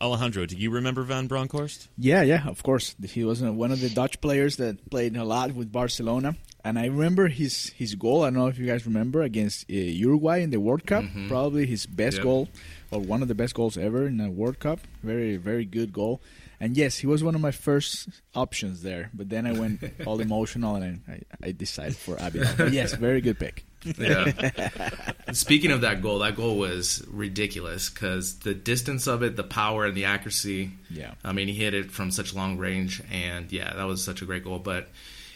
Alejandro, 0.00 0.44
do 0.46 0.56
you 0.56 0.70
remember 0.70 1.02
Van 1.02 1.26
Bronckhorst? 1.26 1.88
Yeah, 1.96 2.22
yeah, 2.22 2.46
of 2.48 2.62
course. 2.62 2.94
He 3.02 3.24
was 3.24 3.42
uh, 3.42 3.52
one 3.52 3.72
of 3.72 3.80
the 3.80 3.88
Dutch 3.88 4.20
players 4.20 4.56
that 4.56 4.90
played 4.90 5.16
a 5.16 5.24
lot 5.24 5.52
with 5.54 5.72
Barcelona, 5.72 6.36
and 6.64 6.78
I 6.78 6.84
remember 6.86 7.28
his 7.28 7.70
his 7.70 7.94
goal. 7.94 8.22
I 8.22 8.26
don't 8.26 8.34
know 8.34 8.46
if 8.48 8.58
you 8.58 8.66
guys 8.66 8.84
remember 8.84 9.22
against 9.22 9.64
uh, 9.70 9.74
Uruguay 9.74 10.42
in 10.42 10.50
the 10.50 10.60
World 10.60 10.84
Cup. 10.86 11.04
Probably 11.28 11.64
his 11.66 11.86
best 11.86 12.16
Yep. 12.18 12.24
goal, 12.24 12.48
or 12.90 13.00
one 13.00 13.22
of 13.22 13.28
the 13.28 13.34
best 13.34 13.54
goals 13.54 13.78
ever 13.78 14.06
in 14.06 14.20
a 14.20 14.30
World 14.30 14.58
Cup. 14.58 14.80
Very, 15.02 15.36
very 15.38 15.64
good 15.64 15.92
goal. 15.94 16.20
And 16.60 16.76
yes, 16.76 16.96
he 16.98 17.06
was 17.06 17.22
one 17.22 17.34
of 17.34 17.40
my 17.40 17.50
first 17.50 18.08
options 18.34 18.82
there. 18.82 19.10
But 19.12 19.28
then 19.28 19.46
I 19.46 19.52
went 19.52 19.82
all 20.06 20.20
emotional, 20.20 20.76
and 20.76 21.02
I, 21.08 21.12
I, 21.12 21.48
I 21.48 21.52
decided 21.52 21.96
for 21.96 22.16
Abidal. 22.16 22.56
But 22.56 22.72
yes, 22.72 22.94
very 22.94 23.20
good 23.20 23.38
pick. 23.38 23.64
Yeah. 23.98 24.32
Speaking 25.32 25.70
of 25.70 25.82
that 25.82 26.02
goal, 26.02 26.20
that 26.20 26.34
goal 26.34 26.56
was 26.56 27.04
ridiculous 27.08 27.88
because 27.90 28.38
the 28.40 28.54
distance 28.54 29.06
of 29.06 29.22
it, 29.22 29.36
the 29.36 29.44
power, 29.44 29.84
and 29.84 29.96
the 29.96 30.06
accuracy. 30.06 30.70
Yeah. 30.90 31.12
I 31.22 31.32
mean, 31.32 31.46
he 31.48 31.54
hit 31.54 31.74
it 31.74 31.90
from 31.92 32.10
such 32.10 32.34
long 32.34 32.58
range, 32.58 33.02
and 33.12 33.52
yeah, 33.52 33.74
that 33.74 33.84
was 33.84 34.02
such 34.02 34.22
a 34.22 34.24
great 34.24 34.42
goal. 34.44 34.58
But 34.58 34.88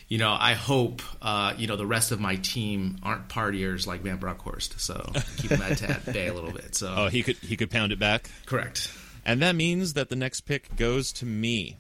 you 0.09 0.18
know, 0.18 0.37
I 0.37 0.54
hope 0.54 1.02
uh, 1.22 1.54
you 1.56 1.68
know 1.68 1.76
the 1.76 1.87
rest 1.87 2.11
of 2.11 2.18
my 2.18 2.37
team 2.37 2.96
aren't 3.04 3.28
partiers 3.28 3.87
like 3.87 4.00
Van 4.00 4.16
Bronckhorst. 4.18 4.80
so 4.80 5.12
keep 5.37 5.50
that 5.50 5.80
at, 5.83 6.09
at 6.09 6.12
bay 6.12 6.26
a 6.26 6.35
little 6.35 6.50
bit. 6.50 6.74
So 6.74 6.92
Oh, 6.96 7.06
he 7.09 7.22
could 7.22 7.37
he 7.37 7.56
could 7.56 7.70
pound 7.70 7.92
it 7.92 7.98
back. 8.00 8.28
correct. 8.46 8.90
And 9.24 9.42
that 9.42 9.54
means 9.54 9.94
that 9.94 10.09
the 10.09 10.16
next 10.16 10.42
pick 10.42 10.74
goes 10.76 11.12
to 11.14 11.26
me. 11.26 11.76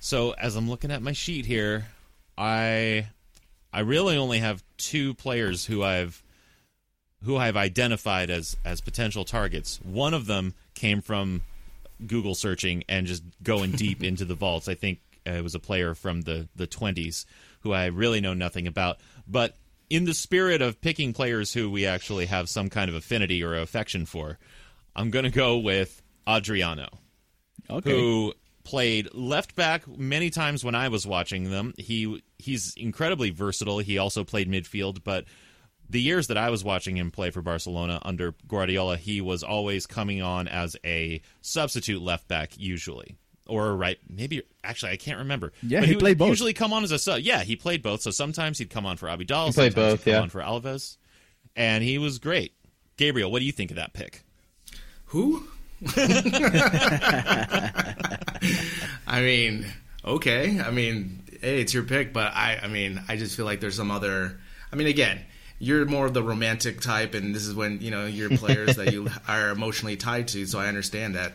So 0.00 0.32
as 0.32 0.56
I'm 0.56 0.68
looking 0.68 0.90
at 0.90 1.02
my 1.02 1.12
sheet 1.12 1.46
here, 1.46 1.86
I 2.36 3.08
I 3.72 3.80
really 3.80 4.16
only 4.16 4.38
have 4.38 4.62
two 4.76 5.14
players 5.14 5.66
who 5.66 5.82
I've 5.82 6.22
who 7.24 7.36
I've 7.36 7.56
identified 7.56 8.30
as 8.30 8.56
as 8.64 8.80
potential 8.80 9.24
targets. 9.24 9.80
One 9.82 10.14
of 10.14 10.26
them 10.26 10.54
came 10.74 11.00
from 11.00 11.42
Google 12.06 12.34
searching 12.34 12.84
and 12.88 13.06
just 13.06 13.24
going 13.42 13.72
deep 13.72 14.02
into 14.04 14.24
the 14.24 14.34
vaults. 14.34 14.68
I 14.68 14.74
think 14.74 15.00
uh, 15.26 15.32
it 15.32 15.42
was 15.42 15.54
a 15.54 15.60
player 15.60 15.94
from 15.94 16.22
the 16.22 16.48
the 16.54 16.66
20s 16.66 17.24
who 17.62 17.72
I 17.72 17.86
really 17.86 18.20
know 18.20 18.34
nothing 18.34 18.68
about, 18.68 18.98
but 19.26 19.56
in 19.90 20.04
the 20.04 20.14
spirit 20.14 20.62
of 20.62 20.80
picking 20.80 21.12
players 21.12 21.52
who 21.54 21.70
we 21.70 21.86
actually 21.86 22.26
have 22.26 22.48
some 22.48 22.68
kind 22.68 22.88
of 22.88 22.94
affinity 22.94 23.42
or 23.42 23.56
affection 23.56 24.06
for, 24.06 24.38
I'm 24.94 25.10
going 25.10 25.24
to 25.24 25.30
go 25.30 25.58
with 25.58 26.02
Adriano 26.28 26.88
Okay. 27.70 27.90
who 27.90 28.34
played 28.64 29.08
left 29.14 29.54
back 29.56 29.86
many 29.88 30.28
times 30.30 30.62
when 30.64 30.74
I 30.74 30.88
was 30.88 31.06
watching 31.06 31.50
them. 31.50 31.72
He 31.78 32.22
he's 32.38 32.74
incredibly 32.76 33.30
versatile. 33.30 33.78
He 33.78 33.98
also 33.98 34.24
played 34.24 34.50
midfield, 34.50 35.02
but 35.04 35.24
the 35.90 36.00
years 36.02 36.26
that 36.26 36.36
I 36.36 36.50
was 36.50 36.62
watching 36.62 36.96
him 36.98 37.10
play 37.10 37.30
for 37.30 37.40
Barcelona 37.40 37.98
under 38.02 38.34
Guardiola, 38.46 38.98
he 38.98 39.20
was 39.22 39.42
always 39.42 39.86
coming 39.86 40.20
on 40.20 40.46
as 40.46 40.76
a 40.84 41.22
substitute 41.40 42.02
left 42.02 42.28
back 42.28 42.52
usually. 42.58 43.16
Or 43.46 43.74
right, 43.74 43.96
maybe 44.06 44.42
actually 44.62 44.92
I 44.92 44.96
can't 44.96 45.18
remember. 45.20 45.54
Yeah, 45.62 45.80
But 45.80 45.88
he 45.88 45.94
would 45.94 46.00
played 46.00 46.18
both. 46.18 46.28
Usually 46.28 46.52
come 46.52 46.74
on 46.74 46.84
as 46.84 46.90
a 46.92 46.98
sub. 46.98 47.20
Yeah, 47.20 47.42
he 47.42 47.56
played 47.56 47.82
both. 47.82 48.02
So 48.02 48.10
sometimes 48.10 48.58
he'd 48.58 48.68
come 48.68 48.84
on 48.84 48.98
for 48.98 49.06
Abidal. 49.08 49.46
He 49.46 49.52
played 49.52 49.74
both, 49.74 50.04
he'd 50.04 50.10
come 50.10 50.16
yeah. 50.18 50.22
on 50.22 50.28
for 50.28 50.40
Alves, 50.42 50.98
and 51.56 51.82
he 51.82 51.96
was 51.96 52.18
great. 52.18 52.52
Gabriel, 52.98 53.30
what 53.32 53.38
do 53.38 53.46
you 53.46 53.52
think 53.52 53.70
of 53.70 53.76
that 53.76 53.94
pick? 53.94 54.24
Who? 55.06 55.44
I 59.06 59.20
mean, 59.20 59.66
okay. 60.04 60.60
I 60.60 60.70
mean, 60.70 61.22
hey, 61.40 61.60
it's 61.60 61.72
your 61.72 61.84
pick, 61.84 62.12
but 62.12 62.32
I, 62.34 62.58
I 62.62 62.66
mean, 62.66 63.00
I 63.08 63.16
just 63.16 63.36
feel 63.36 63.44
like 63.44 63.60
there's 63.60 63.76
some 63.76 63.90
other. 63.90 64.40
I 64.72 64.76
mean, 64.76 64.88
again, 64.88 65.20
you're 65.58 65.84
more 65.84 66.06
of 66.06 66.14
the 66.14 66.22
romantic 66.22 66.80
type, 66.80 67.14
and 67.14 67.34
this 67.34 67.46
is 67.46 67.54
when 67.54 67.80
you 67.80 67.90
know 67.90 68.06
you're 68.06 68.30
players 68.30 68.76
that 68.76 68.92
you 68.92 69.08
are 69.28 69.50
emotionally 69.50 69.96
tied 69.96 70.28
to. 70.28 70.46
So 70.46 70.58
I 70.58 70.66
understand 70.66 71.14
that. 71.14 71.32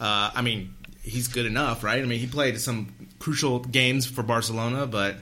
Uh, 0.00 0.30
I 0.34 0.42
mean, 0.42 0.74
he's 1.02 1.28
good 1.28 1.46
enough, 1.46 1.84
right? 1.84 2.02
I 2.02 2.06
mean, 2.06 2.18
he 2.20 2.26
played 2.26 2.58
some 2.60 2.94
crucial 3.18 3.60
games 3.60 4.06
for 4.06 4.22
Barcelona, 4.22 4.86
but. 4.86 5.16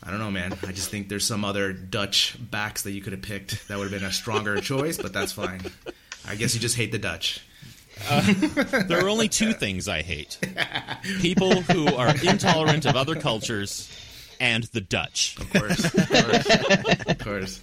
I 0.00 0.10
don't 0.10 0.20
know, 0.20 0.30
man. 0.30 0.56
I 0.66 0.70
just 0.70 0.90
think 0.90 1.08
there's 1.08 1.26
some 1.26 1.44
other 1.44 1.72
Dutch 1.72 2.36
backs 2.38 2.82
that 2.82 2.92
you 2.92 3.02
could 3.02 3.12
have 3.12 3.20
picked 3.20 3.66
that 3.66 3.76
would 3.76 3.90
have 3.90 4.00
been 4.00 4.08
a 4.08 4.12
stronger 4.12 4.58
choice, 4.60 4.96
but 4.96 5.12
that's 5.12 5.32
fine. 5.32 5.60
I 6.26 6.36
guess 6.36 6.54
you 6.54 6.60
just 6.60 6.76
hate 6.76 6.92
the 6.92 6.98
Dutch. 6.98 7.40
There 8.88 9.04
are 9.04 9.08
only 9.08 9.28
two 9.28 9.52
things 9.52 9.88
I 9.88 10.02
hate 10.02 10.38
people 11.20 11.62
who 11.62 11.94
are 11.94 12.14
intolerant 12.22 12.86
of 12.86 12.96
other 12.96 13.14
cultures 13.14 13.88
and 14.40 14.64
the 14.64 14.80
Dutch. 14.80 15.36
Of 15.38 15.52
course. 15.52 15.84
Of 15.94 16.08
course. 16.08 17.06
of 17.06 17.18
course. 17.18 17.60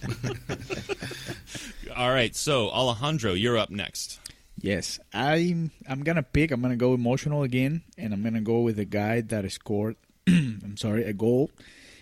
All 1.96 2.10
right, 2.10 2.36
so 2.36 2.68
Alejandro, 2.68 3.32
you're 3.32 3.56
up 3.56 3.70
next. 3.70 4.20
Yes, 4.60 4.98
I'm. 5.12 5.70
I'm 5.88 6.02
gonna 6.02 6.22
pick. 6.22 6.50
I'm 6.50 6.62
gonna 6.62 6.76
go 6.76 6.94
emotional 6.94 7.42
again, 7.42 7.82
and 7.98 8.12
I'm 8.12 8.22
gonna 8.22 8.40
go 8.40 8.60
with 8.60 8.76
the 8.76 8.84
guy 8.84 9.20
that 9.20 9.50
scored. 9.52 9.96
I'm 10.26 10.76
sorry, 10.76 11.04
a 11.04 11.12
goal 11.12 11.50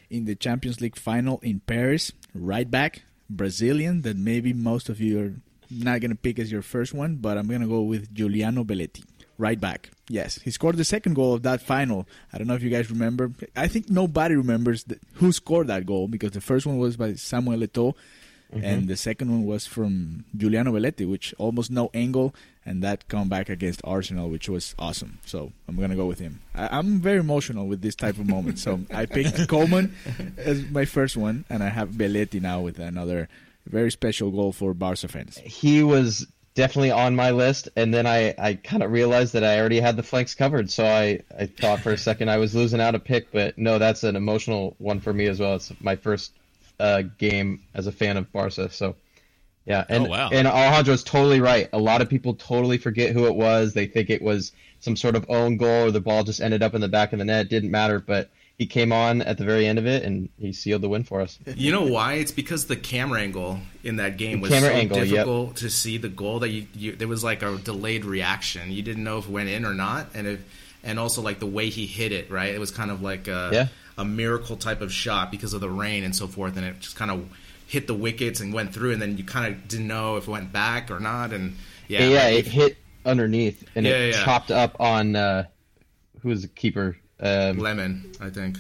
in 0.09 0.25
the 0.25 0.35
Champions 0.35 0.81
League 0.81 0.97
final 0.97 1.41
in 1.43 1.61
Paris. 1.61 2.13
Right 2.33 2.71
back, 2.71 3.03
Brazilian. 3.29 4.03
That 4.03 4.17
maybe 4.17 4.53
most 4.53 4.89
of 4.89 5.01
you 5.01 5.21
are 5.21 5.33
not 5.71 6.01
gonna 6.01 6.15
pick 6.15 6.39
as 6.39 6.51
your 6.51 6.63
first 6.63 6.95
one, 6.95 7.17
but 7.17 7.39
I'm 7.39 7.49
gonna 7.49 7.69
go 7.69 7.83
with 7.83 8.15
Giuliano 8.15 8.65
Belletti. 8.65 9.05
Right 9.37 9.61
back. 9.61 9.91
Yes, 10.09 10.39
he 10.43 10.51
scored 10.51 10.77
the 10.77 10.85
second 10.85 11.15
goal 11.15 11.35
of 11.35 11.43
that 11.43 11.61
final. 11.61 12.07
I 12.33 12.39
don't 12.39 12.47
know 12.47 12.55
if 12.55 12.63
you 12.63 12.71
guys 12.71 12.91
remember. 12.91 13.33
I 13.57 13.67
think 13.67 13.91
nobody 13.91 14.37
remembers 14.37 14.85
who 15.15 15.33
scored 15.33 15.67
that 15.69 15.87
goal 15.87 16.07
because 16.07 16.33
the 16.33 16.41
first 16.41 16.67
one 16.67 16.79
was 16.79 16.97
by 16.97 17.15
Samuel 17.15 17.59
Eto'o, 17.61 17.95
mm-hmm. 18.55 18.65
and 18.65 18.87
the 18.87 18.97
second 18.97 19.31
one 19.31 19.45
was 19.45 19.67
from 19.67 20.25
Giuliano 20.37 20.73
Belletti, 20.73 21.09
which 21.09 21.35
almost 21.37 21.71
no 21.71 21.91
angle, 21.95 22.33
and 22.65 22.83
that 22.85 23.09
comeback 23.09 23.49
against 23.49 23.81
Arsenal, 23.83 24.31
which 24.31 24.49
was 24.49 24.75
awesome. 24.79 25.19
So 25.27 25.51
I'm 25.67 25.77
gonna 25.77 25.97
go 25.97 26.07
with 26.07 26.21
him. 26.21 26.41
I, 26.55 26.79
I'm 26.79 27.01
very 27.01 27.19
emotional 27.19 27.67
with 27.67 27.83
this 27.83 27.97
type 27.97 28.19
of 28.19 28.29
moment, 28.29 28.61
so 28.61 28.81
I 28.93 29.07
picked 29.07 29.37
Koeman 29.49 29.91
as 30.39 30.63
my 30.71 30.85
first 30.85 31.17
one, 31.17 31.45
and 31.51 31.63
I 31.63 31.71
have 31.71 31.91
Belletti 31.91 32.41
now 32.41 32.61
with 32.61 32.79
another 32.79 33.29
very 33.67 33.91
special 33.91 34.31
goal 34.31 34.53
for 34.53 34.75
Barca 34.75 35.09
fans. 35.09 35.39
he 35.39 35.83
was 35.83 36.27
definitely 36.55 36.91
on 36.93 37.17
my 37.17 37.31
list, 37.33 37.69
and 37.77 37.93
then 37.93 38.07
I, 38.07 38.35
I 38.39 38.55
kind 38.55 38.83
of 38.83 38.93
realized 38.93 39.33
that 39.33 39.43
I 39.43 39.59
already 39.59 39.81
had 39.81 39.97
the 39.97 40.03
flanks 40.05 40.35
covered. 40.35 40.71
So 40.71 40.85
I, 40.87 41.21
I 41.37 41.47
thought 41.47 41.81
for 41.81 41.91
a 41.93 41.99
second 41.99 42.29
I 42.31 42.37
was 42.37 42.55
losing 42.55 42.81
out 42.81 42.95
a 42.95 42.99
pick, 43.01 43.33
but 43.33 43.59
no, 43.59 43.79
that's 43.79 44.05
an 44.05 44.15
emotional 44.17 44.77
one 44.79 45.01
for 45.01 45.13
me 45.13 45.27
as 45.27 45.41
well. 45.41 45.57
It's 45.57 45.73
my 45.81 45.97
first 45.97 46.33
uh, 46.79 47.03
game 47.19 47.63
as 47.75 47.87
a 47.89 47.93
fan 47.93 48.17
of 48.17 48.31
Barca. 48.33 48.71
So 48.71 48.95
yeah, 49.67 49.85
and 49.89 50.07
Oh, 50.07 50.11
wow. 50.11 50.29
and 50.31 50.47
Alejandro's 50.47 51.03
totally 51.03 51.41
right. 51.41 51.69
A 51.73 51.79
lot 51.79 52.03
of 52.03 52.09
people 52.09 52.35
totally 52.35 52.79
forget 52.79 53.13
who 53.13 53.27
it 53.27 53.35
was. 53.35 53.73
They 53.73 53.87
think 53.87 54.11
it 54.11 54.23
was 54.23 54.53
some 54.81 54.95
sort 54.95 55.17
of 55.17 55.25
own 55.31 55.57
goal 55.57 55.87
or 55.87 55.91
the 55.91 56.01
ball 56.01 56.23
just 56.23 56.41
ended 56.41 56.63
up 56.63 56.75
in 56.75 56.81
the 56.83 56.89
back 56.89 57.13
of 57.15 57.19
the 57.19 57.25
net. 57.25 57.49
Didn't 57.49 57.71
matter, 57.71 57.99
but 57.99 58.31
he 58.59 58.67
came 58.67 58.93
on 58.93 59.21
at 59.23 59.37
the 59.37 59.45
very 59.45 59.67
end 59.67 59.79
of 59.79 59.87
it 59.87 60.05
and 60.05 60.29
he 60.39 60.53
sealed 60.53 60.83
the 60.83 60.89
win 60.89 61.03
for 61.03 61.21
us. 61.21 61.39
You 61.45 61.73
know 61.73 61.83
why? 61.83 62.15
It's 62.15 62.31
because 62.31 62.67
the 62.67 62.77
camera 62.77 63.21
angle 63.21 63.59
in 63.83 63.97
that 63.97 64.17
game 64.17 64.41
was 64.41 64.51
so 64.53 64.57
angle, 64.57 64.99
yep. 64.99 65.09
difficult 65.09 65.57
to 65.57 65.71
see 65.71 65.99
the 65.99 66.09
goal 66.09 66.39
that 66.41 66.51
you, 66.51 66.67
you 66.75 66.93
there 66.93 67.09
was 67.09 67.25
like 67.25 67.43
a 67.43 67.57
delayed 67.59 68.05
reaction. 68.05 68.71
You 68.71 68.83
didn't 68.83 69.03
know 69.03 69.19
if 69.19 69.27
it 69.27 69.31
went 69.31 69.49
in 69.49 69.65
or 69.65 69.75
not, 69.75 70.07
and 70.15 70.27
if 70.27 70.45
and 70.85 70.99
also 70.99 71.21
like 71.23 71.41
the 71.41 71.47
way 71.47 71.69
he 71.69 71.87
hit 71.87 72.13
it. 72.13 72.31
Right, 72.31 72.55
it 72.55 72.61
was 72.61 72.71
kind 72.71 72.91
of 72.91 73.03
like 73.03 73.27
a 73.27 73.51
Yeah. 73.53 73.69
a 73.99 74.05
miracle 74.05 74.57
type 74.57 74.81
of 74.81 74.93
shot 74.93 75.31
because 75.33 75.53
of 75.53 75.61
the 75.61 75.71
rain 75.71 76.05
and 76.05 76.15
so 76.15 76.29
forth, 76.29 76.57
and 76.57 76.65
it 76.65 76.79
just 76.81 76.97
kind 76.97 77.11
of 77.11 77.29
hit 77.67 77.87
the 77.89 77.95
wickets 77.95 78.39
and 78.41 78.53
went 78.55 78.73
through, 78.73 78.93
and 78.93 79.03
then 79.03 79.19
you 79.19 79.25
kind 79.25 79.53
of 79.53 79.67
didn't 79.67 79.89
know 79.89 80.17
if 80.17 80.29
it 80.29 80.31
went 80.31 80.53
back 80.53 80.91
or 80.93 81.01
not, 81.01 81.33
and 81.33 81.57
yeah, 81.89 82.07
Yeah, 82.07 82.25
like, 82.25 82.35
it 82.35 82.47
hit 82.47 82.77
underneath 83.05 83.65
and 83.75 83.85
Yeah, 83.85 83.93
it 83.95 84.15
yeah. 84.15 84.25
chopped 84.25 84.53
up 84.53 84.77
on 84.81 85.17
uh, 85.17 85.45
who 86.21 86.29
was 86.29 86.43
the 86.43 86.49
keeper? 86.49 86.97
Um, 87.25 87.59
Lehmann, 87.59 88.13
I 88.21 88.31
think. 88.31 88.59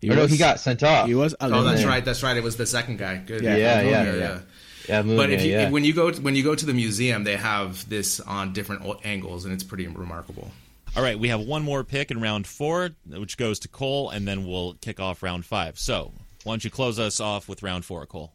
He 0.00 0.10
or 0.10 0.16
no, 0.16 0.26
he 0.26 0.36
got 0.36 0.60
sent 0.60 0.82
off. 0.82 1.08
He 1.08 1.14
was. 1.14 1.34
Oh, 1.40 1.62
that's 1.62 1.84
right. 1.84 2.04
That's 2.04 2.22
right. 2.22 2.36
It 2.36 2.44
was 2.44 2.56
the 2.56 2.66
second 2.66 2.98
guy. 2.98 3.16
Good. 3.16 3.42
Yeah, 3.42 3.56
yeah, 3.56 3.80
yeah, 3.80 3.90
yeah, 3.90 4.04
yeah. 4.04 4.14
yeah. 4.14 4.40
Yeah, 4.88 5.02
but 5.02 5.30
if 5.30 5.42
you, 5.42 5.50
yeah. 5.50 5.70
when 5.70 5.82
you 5.82 5.92
go 5.92 6.12
when 6.12 6.36
you 6.36 6.44
go 6.44 6.54
to 6.54 6.64
the 6.64 6.74
museum, 6.74 7.24
they 7.24 7.36
have 7.36 7.88
this 7.88 8.20
on 8.20 8.52
different 8.52 8.84
angles, 9.04 9.44
and 9.44 9.52
it's 9.52 9.64
pretty 9.64 9.88
remarkable. 9.88 10.52
All 10.96 11.02
right, 11.02 11.18
we 11.18 11.28
have 11.28 11.40
one 11.40 11.62
more 11.62 11.82
pick 11.82 12.10
in 12.10 12.20
round 12.20 12.46
four, 12.46 12.90
which 13.06 13.36
goes 13.36 13.58
to 13.60 13.68
Cole, 13.68 14.10
and 14.10 14.28
then 14.28 14.46
we'll 14.46 14.74
kick 14.74 15.00
off 15.00 15.22
round 15.22 15.44
five. 15.44 15.78
So, 15.78 16.12
why 16.44 16.52
don't 16.52 16.64
you 16.64 16.70
close 16.70 16.98
us 16.98 17.18
off 17.20 17.48
with 17.48 17.62
round 17.62 17.84
four, 17.84 18.06
Cole? 18.06 18.32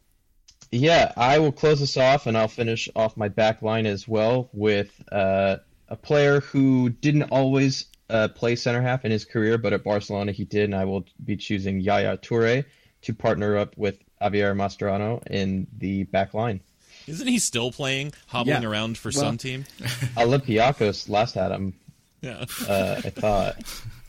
Yeah, 0.71 1.11
I 1.17 1.39
will 1.39 1.51
close 1.51 1.79
this 1.79 1.97
off, 1.97 2.27
and 2.27 2.37
I'll 2.37 2.47
finish 2.47 2.89
off 2.95 3.17
my 3.17 3.29
back 3.29 3.61
line 3.61 3.85
as 3.85 4.07
well 4.07 4.49
with 4.53 4.91
uh, 5.11 5.57
a 5.87 5.95
player 5.95 6.41
who 6.41 6.89
didn't 6.89 7.23
always 7.31 7.85
uh, 8.11 8.27
play 8.29 8.55
center 8.55 8.81
half 8.81 9.05
in 9.05 9.11
his 9.11 9.25
career, 9.25 9.57
but 9.57 9.73
at 9.73 9.83
Barcelona 9.83 10.31
he 10.31 10.43
did, 10.45 10.65
and 10.65 10.75
I 10.75 10.85
will 10.85 11.05
be 11.23 11.35
choosing 11.37 11.79
Yaya 11.79 12.17
Toure 12.17 12.65
to 13.03 13.13
partner 13.13 13.57
up 13.57 13.77
with 13.77 13.97
Javier 14.21 14.55
Mascherano 14.55 15.25
in 15.27 15.67
the 15.77 16.03
back 16.03 16.33
line. 16.33 16.59
Isn't 17.07 17.27
he 17.27 17.39
still 17.39 17.71
playing, 17.71 18.13
hobbling 18.27 18.61
Yeah. 18.61 18.67
around 18.69 18.97
for 18.97 19.09
Well- 19.09 19.21
some 19.23 19.37
team? 19.37 19.65
Olympiacos 20.15 21.09
last 21.09 21.35
had 21.35 21.51
him, 21.51 21.73
Yeah. 22.21 22.45
uh, 22.67 23.01
I 23.03 23.09
thought. 23.09 23.63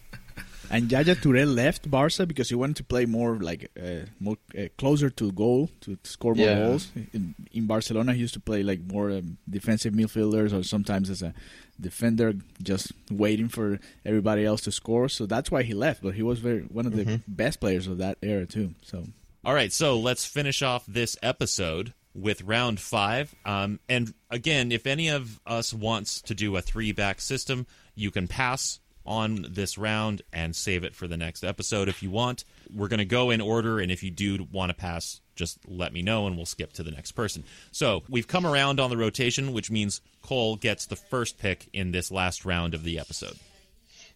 And 0.73 0.91
Yaya 0.91 1.15
Touré 1.17 1.45
left 1.55 1.91
Barca 1.91 2.25
because 2.27 2.49
he 2.49 2.55
wanted 2.55 2.77
to 2.77 2.85
play 2.85 3.05
more 3.05 3.37
like 3.37 3.71
uh, 3.79 4.07
more 4.19 4.39
uh, 4.59 4.63
closer 4.79 5.11
to 5.11 5.31
goal 5.33 5.69
to, 5.83 5.97
to 5.97 6.11
score 6.11 6.35
more 6.35 6.47
Yeah. 6.47 6.65
goals. 6.65 6.91
In, 7.13 7.35
in 7.53 7.67
Barcelona, 7.67 8.15
he 8.15 8.21
used 8.21 8.35
to 8.35 8.41
play 8.41 8.63
like 8.63 8.81
more 8.91 9.11
um, 9.11 9.37
defensive 9.49 9.93
midfielders 9.93 10.53
or 10.59 10.63
sometimes 10.63 11.11
as 11.11 11.21
a 11.23 11.35
defender, 11.79 12.33
just 12.63 12.93
waiting 13.11 13.49
for 13.49 13.79
everybody 14.07 14.45
else 14.47 14.63
to 14.63 14.73
score. 14.73 15.09
So 15.11 15.27
that's 15.27 15.51
why 15.51 15.63
he 15.63 15.75
left. 15.75 16.03
But 16.03 16.15
he 16.15 16.23
was 16.23 16.39
very 16.39 16.61
one 16.63 16.87
of 16.87 16.97
the 16.97 17.21
best 17.29 17.61
players 17.61 17.87
of 17.87 17.99
that 17.99 18.17
era 18.23 18.47
too. 18.47 18.75
So 18.83 19.05
All 19.45 19.55
right, 19.55 19.73
so 19.73 19.99
let's 19.99 20.25
finish 20.25 20.63
off 20.63 20.85
this 20.87 21.17
episode 21.23 21.93
with 22.15 22.43
round 22.43 22.81
five. 22.81 23.35
Um, 23.45 23.79
and 23.89 24.15
again, 24.31 24.73
if 24.73 24.87
any 24.87 25.09
of 25.09 25.39
us 25.47 25.75
wants 25.75 26.23
to 26.23 26.35
do 26.35 26.57
a 26.57 26.63
three 26.63 26.93
back 26.93 27.21
system, 27.21 27.67
you 27.95 28.11
can 28.11 28.27
pass 28.29 28.81
on 29.05 29.47
this 29.51 29.77
round 29.79 30.23
and 30.33 30.55
save 30.55 30.85
it 30.85 30.95
for 30.95 31.07
the 31.09 31.17
next 31.17 31.45
episode 31.45 31.88
if 31.88 32.03
you 32.03 32.11
want. 32.11 32.45
We're 32.75 32.88
going 32.88 32.99
to 32.99 33.05
go 33.05 33.31
in 33.31 33.41
order, 33.41 33.81
and 33.81 33.91
if 33.91 34.03
you 34.03 34.11
do 34.11 34.47
want 34.51 34.71
to 34.71 34.75
pass, 34.75 35.21
just 35.35 35.59
let 35.67 35.93
me 35.93 36.03
know 36.03 36.27
and 36.27 36.37
we'll 36.37 36.47
skip 36.47 36.73
to 36.75 36.83
the 36.83 36.91
next 36.91 37.12
person. 37.12 37.45
So 37.71 38.03
we've 38.09 38.29
come 38.29 38.47
around 38.47 38.81
on 38.81 38.91
the 38.91 38.97
rotation, 38.97 39.53
which 39.53 39.71
means 39.71 40.01
Cole 40.23 40.57
gets 40.57 40.87
the 40.87 40.97
first 40.97 41.38
pick 41.38 41.69
in 41.73 41.93
this 41.93 42.11
last 42.11 42.45
round 42.45 42.75
of 42.75 42.85
the 42.85 42.99
episode. 42.99 43.37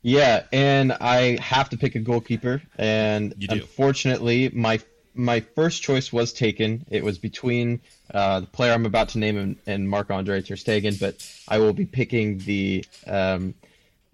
Yeah, 0.02 0.44
and 0.52 0.92
I 0.92 1.40
have 1.40 1.70
to 1.70 1.76
pick 1.76 1.96
a 1.96 1.98
goalkeeper, 1.98 2.62
and 2.78 3.34
unfortunately, 3.48 4.50
my 4.50 4.78
my 5.16 5.40
first 5.40 5.82
choice 5.82 6.12
was 6.12 6.32
taken. 6.32 6.84
It 6.90 7.02
was 7.02 7.18
between 7.18 7.80
uh, 8.12 8.40
the 8.40 8.46
player 8.46 8.72
I'm 8.72 8.86
about 8.86 9.10
to 9.10 9.18
name 9.18 9.38
and, 9.38 9.56
and 9.66 9.88
Marc 9.88 10.10
Andre 10.10 10.42
Ter 10.42 10.54
Stegen, 10.54 11.00
but 11.00 11.16
I 11.48 11.58
will 11.58 11.72
be 11.72 11.86
picking 11.86 12.38
the 12.38 12.84
um, 13.06 13.54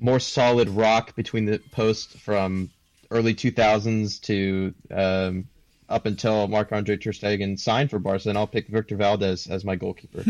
more 0.02 0.20
solid 0.20 0.68
rock 0.68 1.14
between 1.14 1.46
the 1.46 1.58
posts 1.70 2.14
from 2.18 2.70
early 3.10 3.34
2000s 3.34 4.20
to 4.22 4.74
um, 4.90 5.46
up 5.88 6.06
until 6.06 6.48
Marc 6.48 6.72
Andre 6.72 6.96
Ter 6.96 7.12
Stegen 7.12 7.58
signed 7.58 7.90
for 7.90 7.98
Barca, 7.98 8.30
and 8.30 8.38
I'll 8.38 8.46
pick 8.46 8.68
Víctor 8.70 8.96
Valdés 8.96 9.50
as 9.50 9.64
my 9.64 9.76
goalkeeper. 9.76 10.24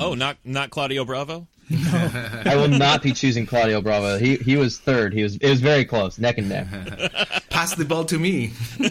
Oh, 0.00 0.14
not 0.14 0.38
not 0.44 0.70
Claudio 0.70 1.04
Bravo? 1.04 1.46
I 1.70 2.54
will 2.56 2.68
not 2.68 3.02
be 3.02 3.12
choosing 3.12 3.44
Claudio 3.44 3.82
Bravo. 3.82 4.16
He 4.18 4.36
he 4.36 4.56
was 4.56 4.78
third. 4.78 5.12
He 5.12 5.22
was 5.22 5.36
it 5.36 5.50
was 5.50 5.60
very 5.60 5.84
close, 5.84 6.18
neck 6.18 6.38
and 6.38 6.48
neck. 6.48 6.68
Pass 7.50 7.74
the 7.74 7.84
ball 7.84 8.04
to 8.06 8.18
me. 8.18 8.46
the 8.78 8.88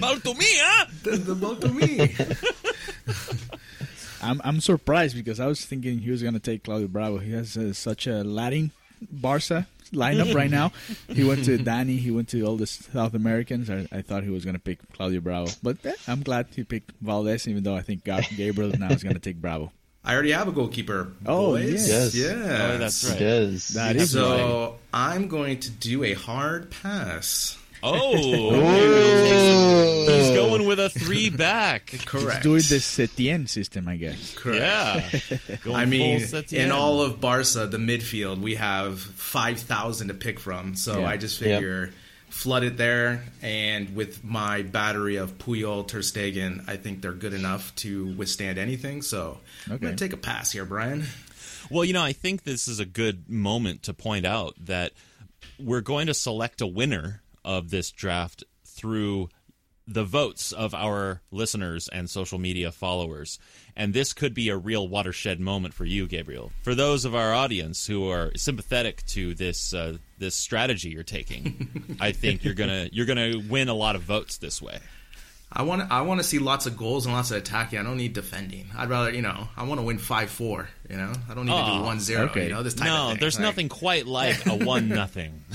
ball 0.00 0.16
to 0.16 0.34
me, 0.34 0.46
huh? 0.46 0.86
the, 1.02 1.16
the 1.16 1.34
ball 1.34 1.56
to 1.56 1.68
me. 1.68 2.14
I'm 4.26 4.40
I'm 4.44 4.60
surprised 4.60 5.16
because 5.16 5.40
I 5.40 5.46
was 5.46 5.64
thinking 5.64 5.98
he 6.00 6.10
was 6.10 6.22
going 6.22 6.34
to 6.34 6.40
take 6.40 6.64
Claudio 6.64 6.88
Bravo. 6.88 7.18
He 7.18 7.32
has 7.32 7.56
uh, 7.56 7.72
such 7.72 8.06
a 8.06 8.22
Latin 8.24 8.72
Barca 9.00 9.66
lineup 9.92 10.34
right 10.34 10.50
now. 10.50 10.72
He 11.08 11.24
went 11.24 11.44
to 11.44 11.58
Dani. 11.58 11.98
He 11.98 12.10
went 12.10 12.28
to 12.30 12.42
all 12.42 12.56
the 12.56 12.66
South 12.66 13.14
Americans. 13.14 13.70
I, 13.70 13.86
I 13.92 14.02
thought 14.02 14.24
he 14.24 14.30
was 14.30 14.44
going 14.44 14.54
to 14.54 14.60
pick 14.60 14.78
Claudio 14.92 15.20
Bravo, 15.20 15.50
but 15.62 15.84
eh, 15.86 15.94
I'm 16.08 16.22
glad 16.22 16.48
he 16.54 16.64
picked 16.64 16.92
Valdés, 17.04 17.46
even 17.48 17.62
though 17.62 17.76
I 17.76 17.82
think 17.82 18.04
Ga- 18.04 18.22
Gabriel 18.36 18.72
now 18.78 18.90
is 18.90 19.02
going 19.02 19.14
to 19.14 19.20
take 19.20 19.36
Bravo. 19.36 19.72
I 20.04 20.14
already 20.14 20.32
have 20.32 20.46
a 20.46 20.52
goalkeeper. 20.52 21.12
Oh, 21.26 21.52
boys. 21.54 21.88
yes. 21.88 22.14
Yes. 22.14 22.14
Yeah. 22.14 22.70
Oh, 22.74 22.78
that's 22.78 23.04
right. 23.08 23.20
It 23.20 23.22
is. 23.22 23.68
That 23.70 23.96
is 23.96 24.16
right. 24.16 24.22
So 24.22 24.76
I'm 24.94 25.26
going 25.26 25.58
to 25.60 25.70
do 25.70 26.04
a 26.04 26.14
hard 26.14 26.70
pass. 26.70 27.58
Oh, 27.82 28.16
he's 30.08 30.36
going 30.36 30.66
with 30.66 30.78
a 30.80 30.88
three 30.90 31.30
back. 31.30 31.92
Correct. 32.06 32.42
Doing 32.42 32.56
the 32.56 32.76
Setien 32.80 33.48
system, 33.48 33.88
I 33.88 33.96
guess. 33.96 34.34
Correct. 34.34 34.60
Yeah. 35.30 35.56
Going 35.64 35.76
I 35.76 35.84
mean, 35.84 36.22
in 36.50 36.70
all 36.72 37.02
of 37.02 37.20
Barca, 37.20 37.66
the 37.66 37.78
midfield, 37.78 38.40
we 38.40 38.54
have 38.56 38.98
5,000 39.00 40.08
to 40.08 40.14
pick 40.14 40.40
from. 40.40 40.74
So 40.76 41.00
Yeah. 41.00 41.08
I 41.08 41.16
just 41.16 41.40
Yep. 41.40 41.50
figure 41.58 41.90
flood 42.28 42.64
it 42.64 42.76
there. 42.76 43.24
And 43.42 43.94
with 43.94 44.22
my 44.24 44.62
battery 44.62 45.16
of 45.16 45.38
Puyol, 45.38 45.86
Ter 45.86 46.00
Stegen, 46.00 46.64
I 46.68 46.76
think 46.76 47.00
they're 47.02 47.12
good 47.12 47.34
enough 47.34 47.74
to 47.76 48.06
withstand 48.14 48.58
anything. 48.58 49.02
So 49.02 49.38
I'm 49.70 49.78
going 49.78 49.94
to 49.96 50.04
take 50.04 50.12
a 50.12 50.16
pass 50.18 50.50
here, 50.52 50.64
Brien. 50.64 51.04
Well, 51.70 51.84
you 51.84 51.92
know, 51.92 52.02
I 52.02 52.12
think 52.12 52.44
this 52.44 52.68
is 52.68 52.78
a 52.78 52.84
good 52.86 53.28
moment 53.30 53.84
to 53.84 53.94
point 53.94 54.24
out 54.26 54.54
that 54.66 54.92
we're 55.58 55.80
going 55.80 56.06
to 56.08 56.14
select 56.14 56.60
a 56.60 56.66
winner 56.66 57.22
of 57.46 57.70
this 57.70 57.90
draft 57.90 58.44
through 58.66 59.30
the 59.88 60.04
votes 60.04 60.52
of 60.52 60.74
our 60.74 61.22
listeners 61.30 61.88
and 61.88 62.10
social 62.10 62.38
media 62.38 62.72
followers. 62.72 63.38
And 63.76 63.94
this 63.94 64.12
could 64.12 64.34
be 64.34 64.48
a 64.48 64.56
real 64.56 64.88
watershed 64.88 65.38
moment 65.38 65.74
for 65.74 65.84
you, 65.84 66.06
Gabriel. 66.08 66.50
For 66.62 66.74
those 66.74 67.04
of 67.04 67.14
our 67.14 67.32
audience 67.32 67.86
who 67.86 68.10
are 68.10 68.32
sympathetic 68.36 69.06
to 69.06 69.34
this 69.34 69.72
uh, 69.72 69.98
this 70.18 70.34
strategy 70.34 70.90
you're 70.90 71.04
taking, 71.04 71.96
I 72.00 72.12
think 72.12 72.42
you're 72.42 72.54
gonna 72.54 72.88
you're 72.92 73.06
gonna 73.06 73.38
win 73.48 73.68
a 73.68 73.74
lot 73.74 73.96
of 73.96 74.02
votes 74.02 74.38
this 74.38 74.60
way. 74.60 74.78
I 75.52 75.62
want 75.62 75.82
to, 75.82 75.94
I 75.94 76.02
want 76.02 76.18
to 76.20 76.24
see 76.24 76.38
lots 76.38 76.66
of 76.66 76.76
goals 76.76 77.06
and 77.06 77.14
lots 77.14 77.30
of 77.30 77.36
attacking. 77.38 77.78
I 77.78 77.82
don't 77.84 77.96
need 77.96 78.12
defending. 78.12 78.66
I'd 78.76 78.90
rather, 78.90 79.10
you 79.12 79.22
know, 79.22 79.48
I 79.56 79.62
want 79.62 79.80
to 79.80 79.84
win 79.86 79.96
5-4, 79.98 80.66
you 80.90 80.96
know? 80.96 81.12
I 81.30 81.34
don't 81.34 81.46
need 81.46 81.52
to 81.52 81.58
Oh, 81.58 81.78
do 81.94 82.00
1-0, 82.00 82.18
okay. 82.30 82.44
you 82.48 82.52
know, 82.52 82.62
this 82.64 82.74
type 82.74 82.88
of 82.88 82.94
No, 82.94 83.14
there's 83.18 83.36
Like- 83.36 83.42
nothing 83.42 83.68
quite 83.68 84.06
like 84.06 84.44
a 84.46 84.54
one 84.64 84.88
nothing. 84.88 85.44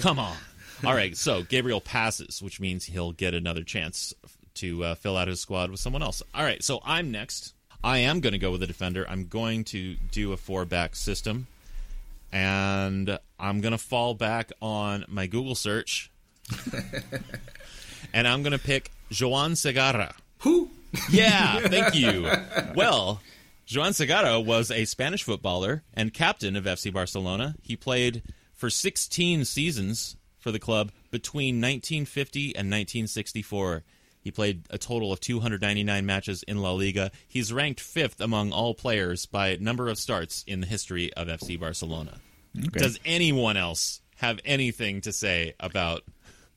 Come 0.00 0.18
on. 0.18 0.36
All 0.84 0.94
right, 0.94 1.16
so 1.16 1.42
Gabriel 1.42 1.80
passes, 1.80 2.40
which 2.42 2.60
means 2.60 2.84
he'll 2.84 3.12
get 3.12 3.34
another 3.34 3.62
chance 3.64 4.14
to 4.54 4.84
uh, 4.84 4.94
fill 4.94 5.16
out 5.16 5.28
his 5.28 5.40
squad 5.40 5.70
with 5.70 5.80
someone 5.80 6.02
else. 6.02 6.22
All 6.34 6.42
right, 6.42 6.62
so 6.62 6.80
I'm 6.84 7.10
next. 7.10 7.54
I 7.84 7.98
am 7.98 8.20
going 8.20 8.32
to 8.32 8.38
go 8.38 8.50
with 8.50 8.62
a 8.62 8.66
defender. 8.66 9.06
I'm 9.08 9.26
going 9.26 9.64
to 9.64 9.96
do 10.12 10.32
a 10.32 10.36
four 10.36 10.64
back 10.64 10.96
system, 10.96 11.46
and 12.32 13.18
I'm 13.38 13.60
going 13.60 13.72
to 13.72 13.78
fall 13.78 14.14
back 14.14 14.52
on 14.62 15.04
my 15.08 15.26
Google 15.26 15.54
search, 15.54 16.10
and 18.12 18.26
I'm 18.26 18.42
going 18.42 18.52
to 18.52 18.58
pick 18.58 18.90
Joan 19.10 19.52
Segarra. 19.52 20.14
Who? 20.40 20.70
Yeah, 21.10 21.60
thank 21.68 21.94
you. 21.94 22.30
Well, 22.74 23.20
Joan 23.66 23.92
Segarra 23.92 24.44
was 24.44 24.70
a 24.70 24.84
Spanish 24.84 25.22
footballer 25.22 25.82
and 25.94 26.14
captain 26.14 26.56
of 26.56 26.64
FC 26.64 26.92
Barcelona. 26.92 27.56
He 27.62 27.76
played 27.76 28.22
for 28.54 28.70
16 28.70 29.44
seasons 29.44 30.16
for 30.38 30.50
the 30.50 30.58
club 30.58 30.92
between 31.10 31.56
1950 31.56 32.46
and 32.56 32.68
1964. 32.68 33.82
He 34.22 34.30
played 34.30 34.62
a 34.70 34.78
total 34.78 35.12
of 35.12 35.20
299 35.20 36.04
matches 36.04 36.42
in 36.44 36.60
La 36.60 36.72
Liga. 36.72 37.10
He's 37.26 37.52
ranked 37.52 37.80
fifth 37.80 38.20
among 38.20 38.52
all 38.52 38.74
players 38.74 39.26
by 39.26 39.56
number 39.60 39.88
of 39.88 39.98
starts 39.98 40.44
in 40.46 40.60
the 40.60 40.66
history 40.66 41.12
of 41.14 41.28
FC 41.28 41.58
Barcelona. 41.58 42.20
Okay. 42.56 42.80
Does 42.80 42.98
anyone 43.04 43.56
else 43.56 44.00
have 44.16 44.40
anything 44.44 45.00
to 45.02 45.12
say 45.12 45.54
about 45.58 46.02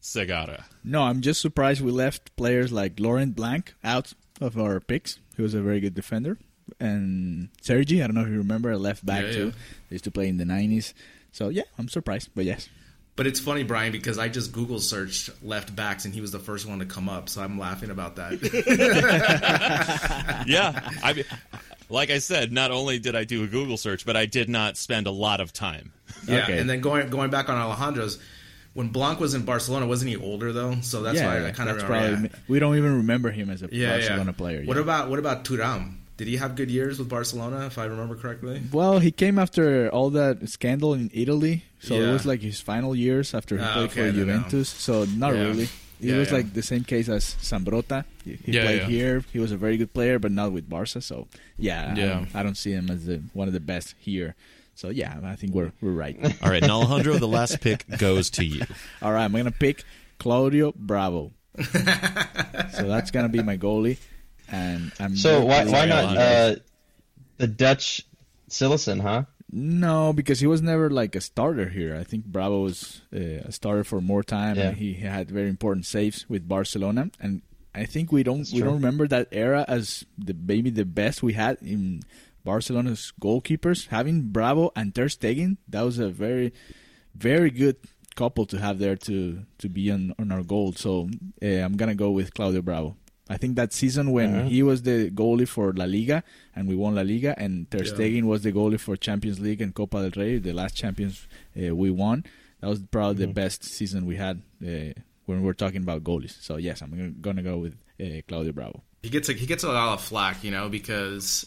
Segarra? 0.04 0.64
No, 0.84 1.04
I'm 1.04 1.22
just 1.22 1.42
surprised 1.42 1.82
we 1.82 1.92
left 1.92 2.36
players 2.36 2.72
like 2.72 3.00
Laurent 3.00 3.36
Blanc 3.36 3.74
out 3.84 4.14
of 4.42 4.58
our 4.60 4.80
picks. 4.80 5.20
He 5.36 5.42
was 5.42 5.54
a 5.54 5.62
very 5.62 5.80
good 5.80 5.96
defender. 5.96 6.38
And 6.80 7.50
Sergi, 7.62 8.04
I 8.04 8.08
don't 8.08 8.16
know 8.16 8.22
if 8.22 8.28
you 8.30 8.38
remember, 8.38 8.72
a 8.72 8.78
left 8.78 9.06
back 9.06 9.24
Yeah, 9.24 9.32
too. 9.32 9.46
yeah. 9.48 9.52
He 9.90 9.96
used 9.96 10.04
to 10.04 10.12
play 10.12 10.28
in 10.28 10.38
the 10.38 10.44
90s. 10.44 10.94
So, 11.32 11.50
yeah, 11.50 11.64
I'm 11.80 11.90
surprised, 11.90 12.30
but 12.36 12.46
yes. 12.46 12.70
But 13.16 13.28
it's 13.28 13.40
funny, 13.40 13.64
Brien, 13.64 13.92
because 13.92 14.18
I 14.18 14.28
just 14.28 14.52
Google 14.52 14.80
searched 14.80 15.30
left 15.44 15.76
backs 15.76 16.06
and 16.06 16.14
he 16.14 16.22
was 16.22 16.32
the 16.32 16.40
first 16.40 16.68
one 16.68 16.80
to 16.80 16.86
come 16.86 17.08
up, 17.08 17.30
so 17.30 17.42
I'm 17.42 17.60
laughing 17.60 17.92
about 17.92 18.16
that. 18.18 18.42
yeah, 20.48 20.90
I 21.04 21.14
mean, 21.14 21.26
like 21.90 22.10
I 22.10 22.20
said, 22.20 22.52
not 22.52 22.72
only 22.72 23.00
did 23.00 23.16
I 23.16 23.24
do 23.24 23.44
a 23.44 23.48
Google 23.48 23.78
search, 23.78 24.06
but 24.06 24.16
I 24.18 24.26
did 24.26 24.50
not 24.50 24.78
spend 24.78 25.08
a 25.08 25.12
lot 25.12 25.42
of 25.42 25.54
time. 25.54 25.92
yeah, 26.28 26.44
Okay. 26.44 26.58
and 26.60 26.70
then 26.70 26.82
going 26.82 27.10
going 27.10 27.30
back 27.30 27.50
on 27.50 27.58
Alejandro's, 27.58 28.20
when 28.74 28.88
Blanc 28.90 29.20
was 29.20 29.34
in 29.34 29.44
Barcelona, 29.46 29.86
wasn't 29.88 30.10
he 30.10 30.18
older 30.18 30.52
though? 30.52 30.76
So 30.82 31.02
that's 31.04 31.20
yeah, 31.20 31.28
why 31.28 31.48
I 31.48 31.52
kind 31.52 31.70
of 31.70 31.78
remember. 31.78 31.86
probably, 31.86 32.30
yeah. 32.30 32.40
We 32.48 32.60
don't 32.60 32.76
even 32.78 32.98
remember 32.98 33.32
him 33.32 33.50
as 33.50 33.62
a 33.64 33.70
Yeah, 33.72 33.90
Barcelona 33.90 34.32
yeah. 34.32 34.38
player. 34.38 34.64
What 34.66 34.78
about 34.78 35.10
what 35.10 35.20
about 35.20 35.46
Thuram? 35.46 35.98
Did 36.16 36.28
he 36.28 36.38
have 36.38 36.56
good 36.56 36.70
years 36.70 37.00
with 37.00 37.10
Barcelona, 37.10 37.66
if 37.66 37.78
I 37.80 37.86
remember 37.86 38.16
correctly? 38.16 38.62
Well, 38.72 39.00
he 39.00 39.12
came 39.12 39.40
after 39.40 39.90
all 39.90 40.12
that 40.12 40.48
scandal 40.48 40.94
in 40.94 41.10
Italy, 41.12 41.64
so 41.80 41.96
it 41.96 42.12
was 42.14 42.24
like 42.26 42.42
his 42.42 42.62
final 42.62 42.96
years 42.96 43.34
after 43.34 43.58
he 43.58 43.64
Ah, 43.64 43.74
played 43.74 43.90
okay, 43.90 44.10
for 44.12 44.16
Juventus. 44.16 44.70
So 44.70 45.06
not 45.06 45.34
Yeah. 45.34 45.42
really. 45.42 45.64
it 46.00 46.10
Yeah, 46.10 46.18
was 46.18 46.30
yeah. 46.30 46.36
like 46.36 46.54
the 46.54 46.62
same 46.62 46.84
case 46.84 47.08
as 47.10 47.36
Zambrotta. 47.42 48.04
He, 48.26 48.38
Yeah, 48.52 48.64
played 48.64 48.82
yeah. 48.82 48.88
here. 48.88 49.24
He 49.32 49.40
was 49.40 49.52
a 49.54 49.58
very 49.58 49.78
good 49.78 49.94
player, 49.94 50.20
but 50.20 50.32
not 50.32 50.52
with 50.52 50.70
Barca. 50.70 51.00
So 51.02 51.28
yeah, 51.58 51.94
I 51.96 51.98
Yeah. 51.98 52.06
don't, 52.14 52.28
I 52.36 52.44
don't 52.44 52.58
see 52.58 52.72
him 52.74 52.90
as 52.92 53.06
the, 53.06 53.24
one 53.34 53.48
of 53.48 53.54
the 53.54 53.62
best 53.62 53.96
here. 53.98 54.36
So 54.76 54.90
yeah, 54.90 55.20
I 55.24 55.36
think 55.36 55.54
we're 55.54 55.72
we're 55.82 55.92
right. 55.92 56.18
All 56.42 56.50
right, 56.50 56.62
and 56.64 56.72
Alejandro, 56.72 57.16
the 57.18 57.28
last 57.28 57.62
pick 57.62 57.86
goes 57.98 58.30
to 58.32 58.44
you. 58.46 58.64
All 59.02 59.12
right, 59.14 59.24
I'm 59.26 59.32
gonna 59.32 59.52
pick 59.52 59.84
Claudio 60.20 60.74
Bravo. 60.76 61.32
so 61.62 62.88
that's 62.88 63.12
gonna 63.12 63.30
be 63.30 63.44
my 63.44 63.58
goalie, 63.58 63.98
and 64.52 64.92
I'm 65.00 65.16
So 65.16 65.46
why 65.46 65.66
why 65.66 65.86
not 65.86 66.18
uh, 66.18 66.56
the 67.38 67.48
Dutch 67.48 68.06
Cillessen, 68.50 69.02
huh? 69.02 69.24
No, 69.56 70.14
because 70.14 70.40
he 70.40 70.48
was 70.48 70.64
never 70.64 70.90
like 70.90 71.16
a 71.16 71.22
starter 71.22 71.70
here. 71.70 71.96
I 71.96 72.04
think 72.04 72.26
Bravo 72.26 72.62
was 72.64 73.02
uh, 73.16 73.20
a 73.46 73.52
starter 73.52 73.84
for 73.84 74.02
more 74.02 74.24
time, 74.24 74.56
Yeah. 74.58 74.70
and 74.70 74.78
he 74.78 74.96
had 74.96 75.30
very 75.30 75.50
important 75.50 75.86
saves 75.86 76.28
with 76.28 76.48
Barcelona. 76.48 77.12
And 77.20 77.44
I 77.76 77.86
think 77.86 78.12
we 78.12 78.24
don't 78.24 78.40
That's 78.40 78.52
we 78.52 78.60
true. 78.60 78.70
don't 78.70 78.76
remember 78.78 79.08
that 79.10 79.28
era 79.32 79.64
as 79.68 80.06
the 80.18 80.34
maybe 80.34 80.72
the 80.72 80.86
best 80.86 81.22
we 81.22 81.34
had 81.34 81.58
in 81.62 82.02
Barcelona's 82.44 83.14
goalkeepers. 83.22 83.88
Having 83.88 84.30
Bravo 84.32 84.72
and 84.76 84.94
Ter 84.94 85.06
Stegen, 85.08 85.58
that 85.70 85.82
was 85.82 86.00
a 86.00 86.10
very 86.10 86.54
very 87.16 87.50
good 87.52 87.78
couple 88.16 88.46
to 88.46 88.58
have 88.60 88.80
there 88.80 88.96
to 88.96 89.44
to 89.60 89.70
be 89.70 89.92
on 89.92 90.14
on 90.20 90.32
our 90.32 90.44
goal. 90.44 90.74
So 90.74 91.10
uh, 91.42 91.46
I'm 91.46 91.78
gonna 91.78 91.96
go 91.96 92.12
with 92.12 92.34
Claudio 92.34 92.62
Bravo. 92.62 92.96
I 93.30 93.38
think 93.38 93.56
that 93.56 93.72
season 93.72 94.12
when 94.12 94.36
Alright. 94.36 94.52
he 94.52 94.62
was 94.64 94.82
the 94.82 95.10
goalie 95.10 95.48
for 95.48 95.72
La 95.74 95.86
Liga 95.86 96.24
and 96.56 96.68
we 96.68 96.76
won 96.76 96.96
La 96.96 97.02
Liga, 97.04 97.34
and 97.38 97.70
Ter 97.72 97.84
Yeah. 97.84 97.94
Stegen 97.94 98.24
was 98.24 98.44
the 98.44 98.52
goalie 98.52 98.80
for 98.80 98.98
Champions 98.98 99.40
League 99.40 99.62
and 99.62 99.74
Copa 99.74 100.02
del 100.10 100.22
Rey, 100.24 100.38
the 100.40 100.54
last 100.54 100.76
champions 100.76 101.28
uh, 101.58 101.74
we 101.76 101.90
won. 101.90 102.26
That 102.60 102.68
was 102.70 102.80
probably 102.92 103.26
the 103.26 103.32
best 103.34 103.64
season 103.64 104.06
we 104.06 104.18
had 104.18 104.42
uh, 104.62 104.94
when 105.26 105.42
we're 105.42 105.54
talking 105.54 105.82
about 105.82 106.04
goalies. 106.04 106.42
So 106.42 106.58
yes, 106.58 106.82
I'm 106.82 106.92
gonna, 106.92 107.10
gonna 107.10 107.44
go 107.44 107.58
with 107.58 107.76
uh, 108.02 108.22
Claudio 108.28 108.52
Bravo. 108.52 108.84
He 109.02 109.10
gets 109.10 109.30
a, 109.30 109.34
he 109.34 109.46
gets 109.46 109.64
a 109.64 109.72
lot 109.72 109.94
of 109.94 110.02
flack, 110.02 110.44
you 110.44 110.52
know, 110.52 110.70
because 110.70 111.46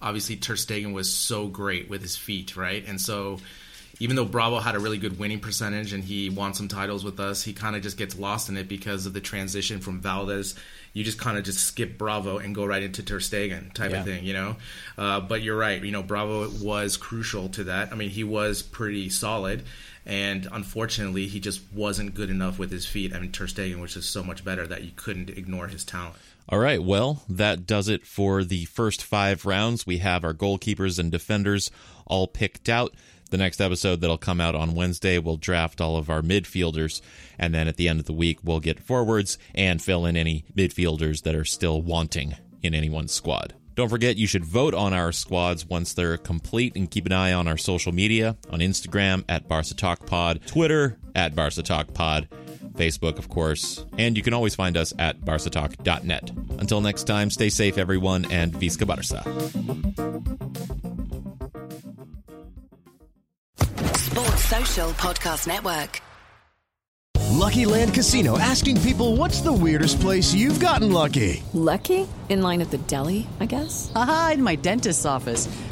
obviously 0.00 0.36
Ter 0.36 0.54
Stegen 0.54 0.92
was 0.92 1.12
so 1.12 1.46
great 1.48 1.88
with 1.90 2.02
his 2.02 2.16
feet, 2.16 2.56
right? 2.56 2.84
And 2.86 3.00
so 3.00 3.38
even 4.00 4.14
though 4.14 4.24
Bravo 4.24 4.60
had 4.60 4.76
a 4.76 4.78
really 4.78 4.98
good 4.98 5.18
winning 5.18 5.40
percentage 5.40 5.92
and 5.92 6.04
he 6.04 6.30
won 6.30 6.54
some 6.54 6.68
titles 6.68 7.04
with 7.04 7.18
us, 7.18 7.42
he 7.42 7.52
kind 7.52 7.74
of 7.74 7.82
just 7.82 7.96
gets 7.96 8.16
lost 8.16 8.48
in 8.48 8.56
it 8.56 8.68
because 8.68 9.06
of 9.06 9.12
the 9.12 9.20
transition 9.20 9.80
from 9.80 10.00
Valdés. 10.00 10.56
You 10.92 11.02
just 11.02 11.18
kind 11.18 11.36
of 11.36 11.42
just 11.44 11.58
skip 11.64 11.98
Bravo 11.98 12.38
and 12.38 12.54
go 12.54 12.64
right 12.64 12.82
into 12.82 13.02
Ter 13.02 13.18
Stegen 13.18 13.72
type 13.72 13.90
Yeah. 13.90 13.98
of 14.00 14.04
thing, 14.04 14.24
you 14.24 14.34
know. 14.34 14.56
Uh, 14.96 15.20
but 15.20 15.42
you're 15.42 15.56
right, 15.56 15.82
you 15.82 15.90
know, 15.90 16.02
Bravo 16.04 16.48
was 16.64 16.96
crucial 16.96 17.48
to 17.50 17.64
that. 17.64 17.92
I 17.92 17.96
mean, 17.96 18.10
he 18.10 18.22
was 18.24 18.62
pretty 18.62 19.08
solid. 19.10 19.64
And 20.06 20.46
unfortunately, 20.52 21.26
he 21.26 21.38
just 21.40 21.60
wasn't 21.72 22.14
good 22.14 22.30
enough 22.30 22.58
with 22.58 22.70
his 22.70 22.86
feet. 22.86 23.14
I 23.14 23.18
mean, 23.20 23.30
Ter 23.32 23.46
Stegen 23.46 23.80
was 23.80 23.92
just 23.94 24.10
so 24.10 24.22
much 24.22 24.42
better 24.44 24.66
that 24.66 24.82
you 24.82 24.90
couldn't 24.96 25.28
ignore 25.28 25.66
his 25.68 25.84
talent. 25.84 26.14
All 26.50 26.58
right, 26.58 26.82
well, 26.82 27.22
that 27.28 27.66
does 27.66 27.88
it 27.88 28.06
for 28.06 28.42
the 28.42 28.64
first 28.64 29.02
five 29.02 29.44
rounds. 29.44 29.86
We 29.86 29.98
have 29.98 30.24
our 30.24 30.32
goalkeepers 30.32 30.98
and 30.98 31.12
defenders 31.12 31.70
all 32.06 32.26
picked 32.26 32.70
out. 32.70 32.94
The 33.28 33.36
next 33.36 33.60
episode 33.60 34.00
that'll 34.00 34.16
come 34.16 34.40
out 34.40 34.54
on 34.54 34.74
Wednesday, 34.74 35.18
we'll 35.18 35.36
draft 35.36 35.78
all 35.82 35.98
of 35.98 36.08
our 36.08 36.22
midfielders. 36.22 37.02
And 37.38 37.54
then 37.54 37.68
at 37.68 37.76
the 37.76 37.86
end 37.86 38.00
of 38.00 38.06
the 38.06 38.14
week, 38.14 38.38
we'll 38.42 38.60
get 38.60 38.80
forwards 38.80 39.36
and 39.54 39.82
fill 39.82 40.06
in 40.06 40.16
any 40.16 40.46
midfielders 40.56 41.22
that 41.24 41.34
are 41.34 41.44
still 41.44 41.82
wanting 41.82 42.34
in 42.62 42.74
anyone's 42.74 43.12
squad. 43.12 43.52
Don't 43.74 43.90
forget, 43.90 44.16
you 44.16 44.26
should 44.26 44.44
vote 44.46 44.72
on 44.72 44.94
our 44.94 45.12
squads 45.12 45.66
once 45.66 45.92
they're 45.92 46.16
complete 46.16 46.74
and 46.76 46.90
keep 46.90 47.04
an 47.04 47.12
eye 47.12 47.34
on 47.34 47.46
our 47.46 47.58
social 47.58 47.92
media 47.92 48.38
on 48.50 48.60
Instagram 48.60 49.22
at 49.28 49.46
Barca 49.46 49.74
Talk 49.74 50.06
Pod, 50.06 50.40
Twitter 50.46 50.98
at 51.14 51.36
Barca 51.36 51.62
Talk 51.62 51.92
Pod, 51.92 52.26
Facebook, 52.78 53.18
of 53.18 53.28
course, 53.28 53.84
and 53.98 54.16
you 54.16 54.22
can 54.22 54.32
always 54.32 54.54
find 54.54 54.76
us 54.76 54.94
at 54.98 55.20
barcatalk.net. 55.20 56.30
Until 56.58 56.80
next 56.80 57.04
time, 57.04 57.30
stay 57.30 57.48
safe, 57.48 57.76
everyone, 57.76 58.24
and 58.30 58.52
Visca 58.54 58.86
Barca. 58.86 59.22
Sports 63.98 64.44
Social 64.44 64.90
Podcast 64.92 65.46
Network. 65.46 66.00
Lucky 67.38 67.66
Land 67.66 67.94
Casino 67.94 68.38
asking 68.38 68.80
people 68.80 69.16
what's 69.16 69.40
the 69.40 69.52
weirdest 69.52 70.00
place 70.00 70.34
you've 70.34 70.58
gotten 70.58 70.92
lucky? 70.92 71.42
Lucky? 71.52 72.08
In 72.28 72.42
line 72.42 72.60
at 72.60 72.70
the 72.70 72.78
deli, 72.78 73.26
I 73.40 73.46
guess? 73.46 73.92
Aha, 73.94 74.32
in 74.34 74.42
my 74.42 74.56
dentist's 74.56 75.04
office. 75.04 75.48